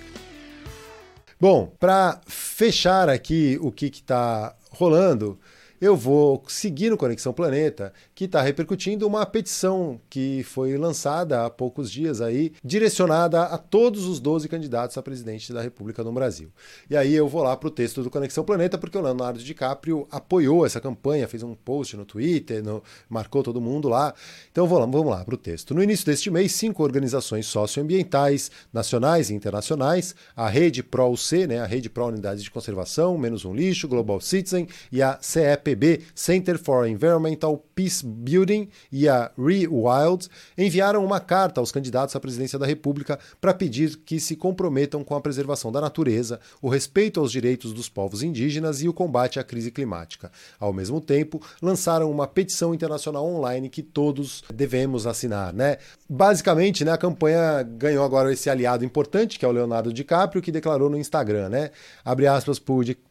Bom, 1.40 1.72
para 1.80 2.20
fechar 2.26 3.10
aqui 3.10 3.60
o 3.62 3.72
que 3.72 3.86
está 3.88 4.56
rolando, 4.72 5.40
eu 5.80 5.96
vou 5.96 6.44
seguir 6.48 6.90
no 6.90 6.98
Conexão 6.98 7.32
Planeta, 7.32 7.94
que 8.16 8.26
está 8.26 8.42
repercutindo 8.42 9.06
uma 9.06 9.26
petição 9.26 10.02
que 10.10 10.44
foi 10.44 10.76
lançada 10.76 11.46
há 11.46 11.50
poucos 11.50 11.92
dias 11.92 12.20
aí, 12.20 12.52
direcionada 12.64 13.44
a 13.44 13.58
todos 13.58 14.06
os 14.06 14.20
12 14.20 14.50
candidatos 14.50 14.98
a 14.98 15.04
presidente 15.04 15.54
da 15.54 15.62
República 15.62 16.04
no 16.04 16.12
Brasil. 16.12 16.50
E 16.90 16.98
aí 16.98 17.14
eu 17.14 17.28
vou 17.28 17.44
lá 17.44 17.56
para 17.56 17.68
o 17.68 17.72
texto 17.72 18.02
do 18.02 18.10
Conexão 18.10 18.44
Planeta, 18.44 18.78
porque 18.78 18.98
o 18.98 19.02
Leonardo 19.02 19.40
DiCaprio 19.40 20.08
apoiou 20.10 20.66
essa 20.66 20.82
campanha, 20.82 21.28
fez 21.28 21.44
um 21.44 21.54
post 21.54 21.96
no 21.96 22.06
Twitter, 22.06 22.64
no, 22.64 22.82
marcou 23.08 23.44
todo 23.44 23.62
mundo 23.62 23.88
lá. 23.88 24.14
Então 24.52 24.68
vamos 24.68 24.86
lá, 24.86 24.92
vamos 24.92 25.12
lá 25.12 25.24
para 25.24 25.36
o 25.36 25.38
texto. 25.38 25.76
No 25.76 25.84
início 25.84 26.06
deste 26.06 26.32
mês, 26.32 26.54
cinco 26.54 26.82
organizações 26.82 27.46
socioambientais, 27.46 28.50
nacionais 28.74 29.30
e 29.30 29.36
internacionais, 29.36 30.16
a 30.36 30.50
Rede 30.50 30.82
Pro-UC, 30.82 31.46
né, 31.46 31.60
a 31.60 31.66
Rede 31.66 31.90
Pro 31.90 32.08
Unidades 32.08 32.44
de 32.44 32.50
Conservação, 32.50 33.18
Menos 33.18 33.46
um 33.46 33.54
Lixo, 33.54 33.88
Global 33.88 34.20
Citizen 34.20 34.68
e 34.92 35.02
a 35.02 35.20
CEP 35.22 35.67
CEPB, 35.68 36.02
Center 36.16 36.58
for 36.58 36.88
Environmental 36.88 37.58
Peace 37.76 38.06
Building, 38.06 38.70
e 38.92 39.10
a 39.10 39.32
ReWild 39.38 40.28
enviaram 40.58 41.04
uma 41.04 41.20
carta 41.20 41.60
aos 41.60 41.72
candidatos 41.72 42.16
à 42.16 42.20
presidência 42.20 42.58
da 42.58 42.66
República 42.66 43.20
para 43.42 43.54
pedir 43.54 43.98
que 43.98 44.20
se 44.20 44.36
comprometam 44.36 45.04
com 45.04 45.16
a 45.16 45.22
preservação 45.22 45.72
da 45.72 45.82
natureza, 45.82 46.40
o 46.62 46.70
respeito 46.70 47.20
aos 47.20 47.32
direitos 47.32 47.74
dos 47.74 47.90
povos 47.90 48.24
indígenas 48.24 48.82
e 48.82 48.88
o 48.88 48.94
combate 48.94 49.40
à 49.40 49.44
crise 49.44 49.72
climática. 49.72 50.32
Ao 50.60 50.72
mesmo 50.72 51.02
tempo, 51.02 51.42
lançaram 51.62 52.10
uma 52.10 52.28
petição 52.28 52.74
internacional 52.74 53.26
online 53.26 53.70
que 53.70 53.84
todos 53.84 54.44
devemos 54.54 55.06
assinar, 55.06 55.54
né? 55.54 55.78
Basicamente, 56.10 56.86
né, 56.86 56.92
a 56.92 56.98
campanha 56.98 57.64
ganhou 57.64 58.06
agora 58.06 58.32
esse 58.32 58.50
aliado 58.50 58.86
importante, 58.86 59.38
que 59.38 59.46
é 59.46 59.48
o 59.48 59.52
Leonardo 59.52 59.92
DiCaprio, 59.92 60.42
que 60.42 60.52
declarou 60.52 60.90
no 60.90 60.98
Instagram, 60.98 61.50
né? 61.50 61.72
Abre 62.06 62.28
aspas 62.28 62.60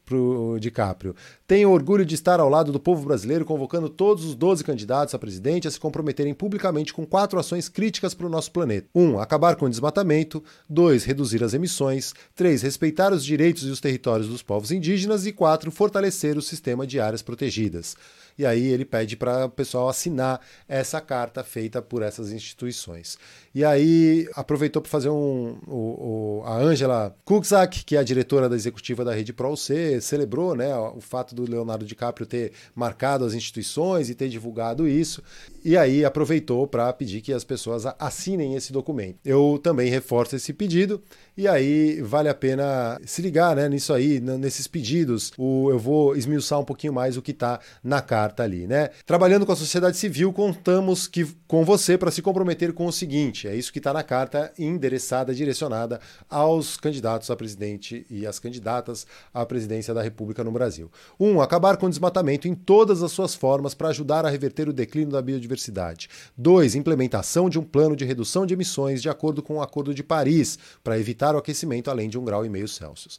pro, 0.06 0.52
pro 0.52 0.58
DiCaprio. 0.60 1.14
Tenho 1.46 1.70
orgulho 1.70 2.06
de 2.06 2.14
estar 2.14 2.40
ao 2.40 2.48
lado 2.48 2.72
do 2.72 2.80
povo 2.80 3.04
brasileiro, 3.04 3.44
convocando 3.44 3.90
todos 3.90 4.24
os 4.24 4.34
12 4.34 4.64
candidatos 4.64 5.14
a 5.14 5.18
presidente 5.18 5.68
a 5.68 5.70
se 5.70 5.78
comprometerem 5.78 6.32
publicamente 6.32 6.94
com 6.94 7.04
quatro 7.04 7.38
ações 7.38 7.68
críticas 7.68 8.14
para 8.14 8.26
o 8.26 8.30
nosso 8.30 8.52
planeta. 8.52 8.88
1. 8.94 9.02
Um, 9.02 9.18
acabar 9.18 9.56
com 9.56 9.66
o 9.66 9.70
desmatamento. 9.70 10.42
2. 10.70 11.04
Reduzir 11.04 11.42
as 11.42 11.52
emissões. 11.52 12.14
3. 12.34 12.62
Respeitar 12.62 13.12
os 13.12 13.24
direitos 13.24 13.64
e 13.64 13.70
os 13.70 13.80
territórios 13.80 14.28
dos 14.28 14.42
povos 14.42 14.70
indígenas. 14.70 15.26
E 15.26 15.32
4. 15.32 15.70
Fortalecer 15.70 16.38
o 16.38 16.42
sistema 16.42 16.86
de 16.86 17.00
áreas 17.00 17.22
protegidas 17.22 17.96
e 18.38 18.44
aí 18.44 18.66
ele 18.66 18.84
pede 18.84 19.16
para 19.16 19.46
o 19.46 19.50
pessoal 19.50 19.88
assinar 19.88 20.40
essa 20.68 21.00
carta 21.00 21.42
feita 21.42 21.80
por 21.80 22.02
essas 22.02 22.32
instituições. 22.32 23.18
E 23.54 23.64
aí 23.64 24.28
aproveitou 24.34 24.82
para 24.82 24.90
fazer 24.90 25.08
um. 25.08 25.58
O, 25.66 26.40
o, 26.40 26.42
a 26.44 26.58
Angela 26.58 27.16
Kukzak, 27.24 27.84
que 27.84 27.96
é 27.96 27.98
a 27.98 28.02
diretora 28.02 28.48
da 28.48 28.56
executiva 28.56 29.04
da 29.04 29.14
Rede 29.14 29.32
ProC, 29.32 30.00
celebrou 30.00 30.54
né, 30.54 30.76
o 30.76 31.00
fato 31.00 31.34
do 31.34 31.48
Leonardo 31.48 31.86
DiCaprio 31.86 32.26
ter 32.26 32.52
marcado 32.74 33.24
as 33.24 33.32
instituições 33.32 34.10
e 34.10 34.14
ter 34.14 34.28
divulgado 34.28 34.86
isso. 34.86 35.22
E 35.64 35.76
aí 35.76 36.04
aproveitou 36.04 36.66
para 36.66 36.92
pedir 36.92 37.22
que 37.22 37.32
as 37.32 37.44
pessoas 37.44 37.84
assinem 37.98 38.54
esse 38.54 38.72
documento. 38.72 39.18
Eu 39.24 39.58
também 39.62 39.88
reforço 39.88 40.36
esse 40.36 40.52
pedido. 40.52 41.02
E 41.36 41.46
aí 41.46 42.00
vale 42.02 42.28
a 42.28 42.34
pena 42.34 42.98
se 43.04 43.20
ligar 43.22 43.56
né, 43.56 43.68
nisso 43.68 43.92
aí, 43.92 44.20
nesses 44.20 44.66
pedidos. 44.66 45.32
O, 45.36 45.70
eu 45.70 45.78
vou 45.78 46.16
esmiuçar 46.16 46.60
um 46.60 46.64
pouquinho 46.64 46.92
mais 46.92 47.16
o 47.16 47.22
que 47.22 47.30
está 47.30 47.60
na 47.82 48.02
carta 48.02 48.25
ali. 48.42 48.66
Né? 48.66 48.90
Trabalhando 49.04 49.46
com 49.46 49.52
a 49.52 49.56
sociedade 49.56 49.96
civil, 49.96 50.32
contamos 50.32 51.06
que, 51.06 51.26
com 51.46 51.64
você 51.64 51.96
para 51.96 52.10
se 52.10 52.22
comprometer 52.22 52.72
com 52.72 52.86
o 52.86 52.92
seguinte: 52.92 53.48
é 53.48 53.54
isso 53.54 53.72
que 53.72 53.78
está 53.78 53.92
na 53.92 54.02
carta 54.02 54.52
endereçada, 54.58 55.34
direcionada 55.34 56.00
aos 56.28 56.76
candidatos 56.76 57.30
a 57.30 57.36
presidente 57.36 58.06
e 58.10 58.26
às 58.26 58.38
candidatas 58.38 59.06
à 59.32 59.44
presidência 59.44 59.94
da 59.94 60.02
República 60.02 60.42
no 60.42 60.50
Brasil. 60.50 60.90
1. 61.18 61.26
Um, 61.26 61.40
acabar 61.40 61.76
com 61.76 61.86
o 61.86 61.90
desmatamento 61.90 62.48
em 62.48 62.54
todas 62.54 63.02
as 63.02 63.12
suas 63.12 63.34
formas 63.34 63.74
para 63.74 63.88
ajudar 63.88 64.24
a 64.24 64.30
reverter 64.30 64.68
o 64.68 64.72
declínio 64.72 65.12
da 65.12 65.22
biodiversidade. 65.22 66.08
2. 66.36 66.74
Implementação 66.74 67.48
de 67.48 67.58
um 67.58 67.62
plano 67.62 67.96
de 67.96 68.04
redução 68.04 68.46
de 68.46 68.54
emissões 68.54 69.02
de 69.02 69.08
acordo 69.08 69.42
com 69.42 69.56
o 69.56 69.62
Acordo 69.62 69.94
de 69.94 70.02
Paris, 70.02 70.58
para 70.82 70.98
evitar 70.98 71.34
o 71.34 71.38
aquecimento 71.38 71.90
além 71.90 72.08
de 72.08 72.18
um 72.18 72.24
grau 72.24 72.44
e 72.44 72.48
meio 72.48 72.68
Celsius. 72.68 73.18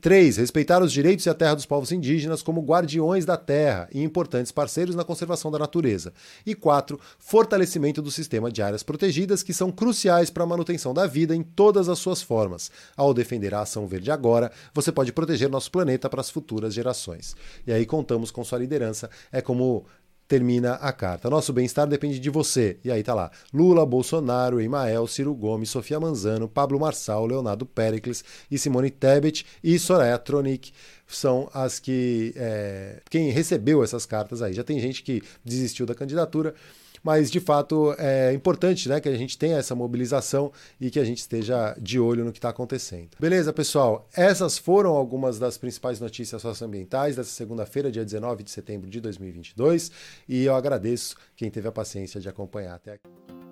3. 0.00 0.36
Respeitar 0.36 0.82
os 0.82 0.92
direitos 0.92 1.26
e 1.26 1.30
a 1.30 1.34
terra 1.34 1.54
dos 1.54 1.66
povos 1.66 1.92
indígenas 1.92 2.42
como 2.42 2.62
guardiões 2.62 3.24
da 3.24 3.36
terra 3.36 3.88
e 3.92 4.02
importantes 4.40 4.52
parceiros 4.52 4.94
na 4.94 5.04
conservação 5.04 5.50
da 5.50 5.58
natureza. 5.58 6.12
E 6.44 6.54
4. 6.54 6.98
Fortalecimento 7.18 8.02
do 8.02 8.10
sistema 8.10 8.50
de 8.50 8.62
áreas 8.62 8.82
protegidas 8.82 9.42
que 9.42 9.54
são 9.54 9.70
cruciais 9.70 10.30
para 10.30 10.44
a 10.44 10.46
manutenção 10.46 10.92
da 10.92 11.06
vida 11.06 11.34
em 11.34 11.42
todas 11.42 11.88
as 11.88 11.98
suas 11.98 12.22
formas. 12.22 12.70
Ao 12.96 13.14
defender 13.14 13.54
a 13.54 13.62
ação 13.62 13.86
verde 13.86 14.10
agora, 14.10 14.50
você 14.74 14.90
pode 14.90 15.12
proteger 15.12 15.48
nosso 15.48 15.70
planeta 15.70 16.08
para 16.08 16.20
as 16.20 16.30
futuras 16.30 16.74
gerações. 16.74 17.36
E 17.66 17.72
aí 17.72 17.86
contamos 17.86 18.30
com 18.30 18.42
sua 18.44 18.58
liderança. 18.58 19.10
É 19.30 19.40
como 19.40 19.84
termina 20.30 20.74
a 20.74 20.92
carta. 20.92 21.28
Nosso 21.28 21.52
bem-estar 21.52 21.88
depende 21.88 22.20
de 22.20 22.30
você. 22.30 22.78
E 22.84 22.90
aí 22.92 23.02
tá 23.02 23.12
lá: 23.12 23.32
Lula, 23.52 23.84
Bolsonaro, 23.84 24.60
Emael, 24.60 25.04
Ciro 25.08 25.34
Gomes, 25.34 25.70
Sofia 25.70 25.98
Manzano, 25.98 26.48
Pablo 26.48 26.78
Marçal, 26.78 27.26
Leonardo 27.26 27.66
Pericles 27.66 28.24
e 28.48 28.56
Simone 28.56 28.92
Tebet 28.92 29.44
e 29.62 29.76
Soraya 29.76 30.16
Tronic 30.16 30.72
são 31.08 31.50
as 31.52 31.80
que. 31.80 32.32
É, 32.36 33.00
quem 33.10 33.30
recebeu 33.30 33.82
essas 33.82 34.06
cartas 34.06 34.40
aí. 34.40 34.52
Já 34.52 34.62
tem 34.62 34.78
gente 34.78 35.02
que 35.02 35.20
desistiu 35.44 35.84
da 35.84 35.96
candidatura 35.96 36.54
mas 37.02 37.30
de 37.30 37.40
fato 37.40 37.94
é 37.98 38.32
importante 38.32 38.88
né, 38.88 39.00
que 39.00 39.08
a 39.08 39.16
gente 39.16 39.36
tenha 39.38 39.58
essa 39.58 39.74
mobilização 39.74 40.52
e 40.80 40.90
que 40.90 40.98
a 40.98 41.04
gente 41.04 41.18
esteja 41.18 41.76
de 41.80 41.98
olho 41.98 42.24
no 42.24 42.32
que 42.32 42.38
está 42.38 42.48
acontecendo. 42.50 43.10
Beleza, 43.18 43.52
pessoal? 43.52 44.08
Essas 44.14 44.58
foram 44.58 44.90
algumas 44.90 45.38
das 45.38 45.58
principais 45.58 46.00
notícias 46.00 46.42
socioambientais 46.42 47.16
dessa 47.16 47.30
segunda-feira, 47.30 47.90
dia 47.90 48.04
19 48.04 48.42
de 48.42 48.50
setembro 48.50 48.88
de 48.88 49.00
2022, 49.00 49.90
e 50.28 50.44
eu 50.44 50.54
agradeço 50.54 51.16
quem 51.36 51.50
teve 51.50 51.68
a 51.68 51.72
paciência 51.72 52.20
de 52.20 52.28
acompanhar 52.28 52.74
até 52.74 52.92
aqui. 52.92 53.49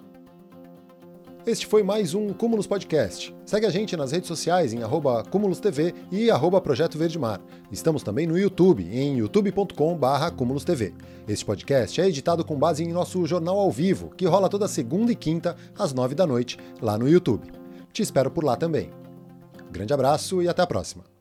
Este 1.46 1.66
foi 1.66 1.82
mais 1.82 2.14
um 2.14 2.32
Cúmulos 2.32 2.66
Podcast. 2.66 3.34
Segue 3.46 3.64
a 3.64 3.70
gente 3.70 3.96
nas 3.96 4.12
redes 4.12 4.28
sociais 4.28 4.72
em 4.72 4.82
arroba 4.82 5.22
TV 5.62 5.94
e 6.10 6.30
arroba 6.30 6.60
Projeto 6.60 6.98
Verde 6.98 7.18
Mar. 7.18 7.40
Estamos 7.72 8.02
também 8.02 8.26
no 8.26 8.38
YouTube, 8.38 8.86
em 8.92 9.16
youtube.com.br 9.18 10.30
CúmulosTV. 10.36 10.94
Este 11.26 11.44
podcast 11.44 12.00
é 12.00 12.08
editado 12.08 12.44
com 12.44 12.58
base 12.58 12.84
em 12.84 12.92
nosso 12.92 13.24
jornal 13.26 13.58
ao 13.58 13.70
vivo, 13.70 14.10
que 14.14 14.26
rola 14.26 14.48
toda 14.48 14.68
segunda 14.68 15.10
e 15.10 15.16
quinta, 15.16 15.56
às 15.78 15.94
nove 15.94 16.14
da 16.14 16.26
noite, 16.26 16.58
lá 16.82 16.98
no 16.98 17.08
YouTube. 17.08 17.48
Te 17.92 18.02
espero 18.02 18.30
por 18.30 18.44
lá 18.44 18.56
também. 18.56 18.90
Grande 19.70 19.92
abraço 19.92 20.42
e 20.42 20.48
até 20.48 20.62
a 20.62 20.66
próxima. 20.66 21.17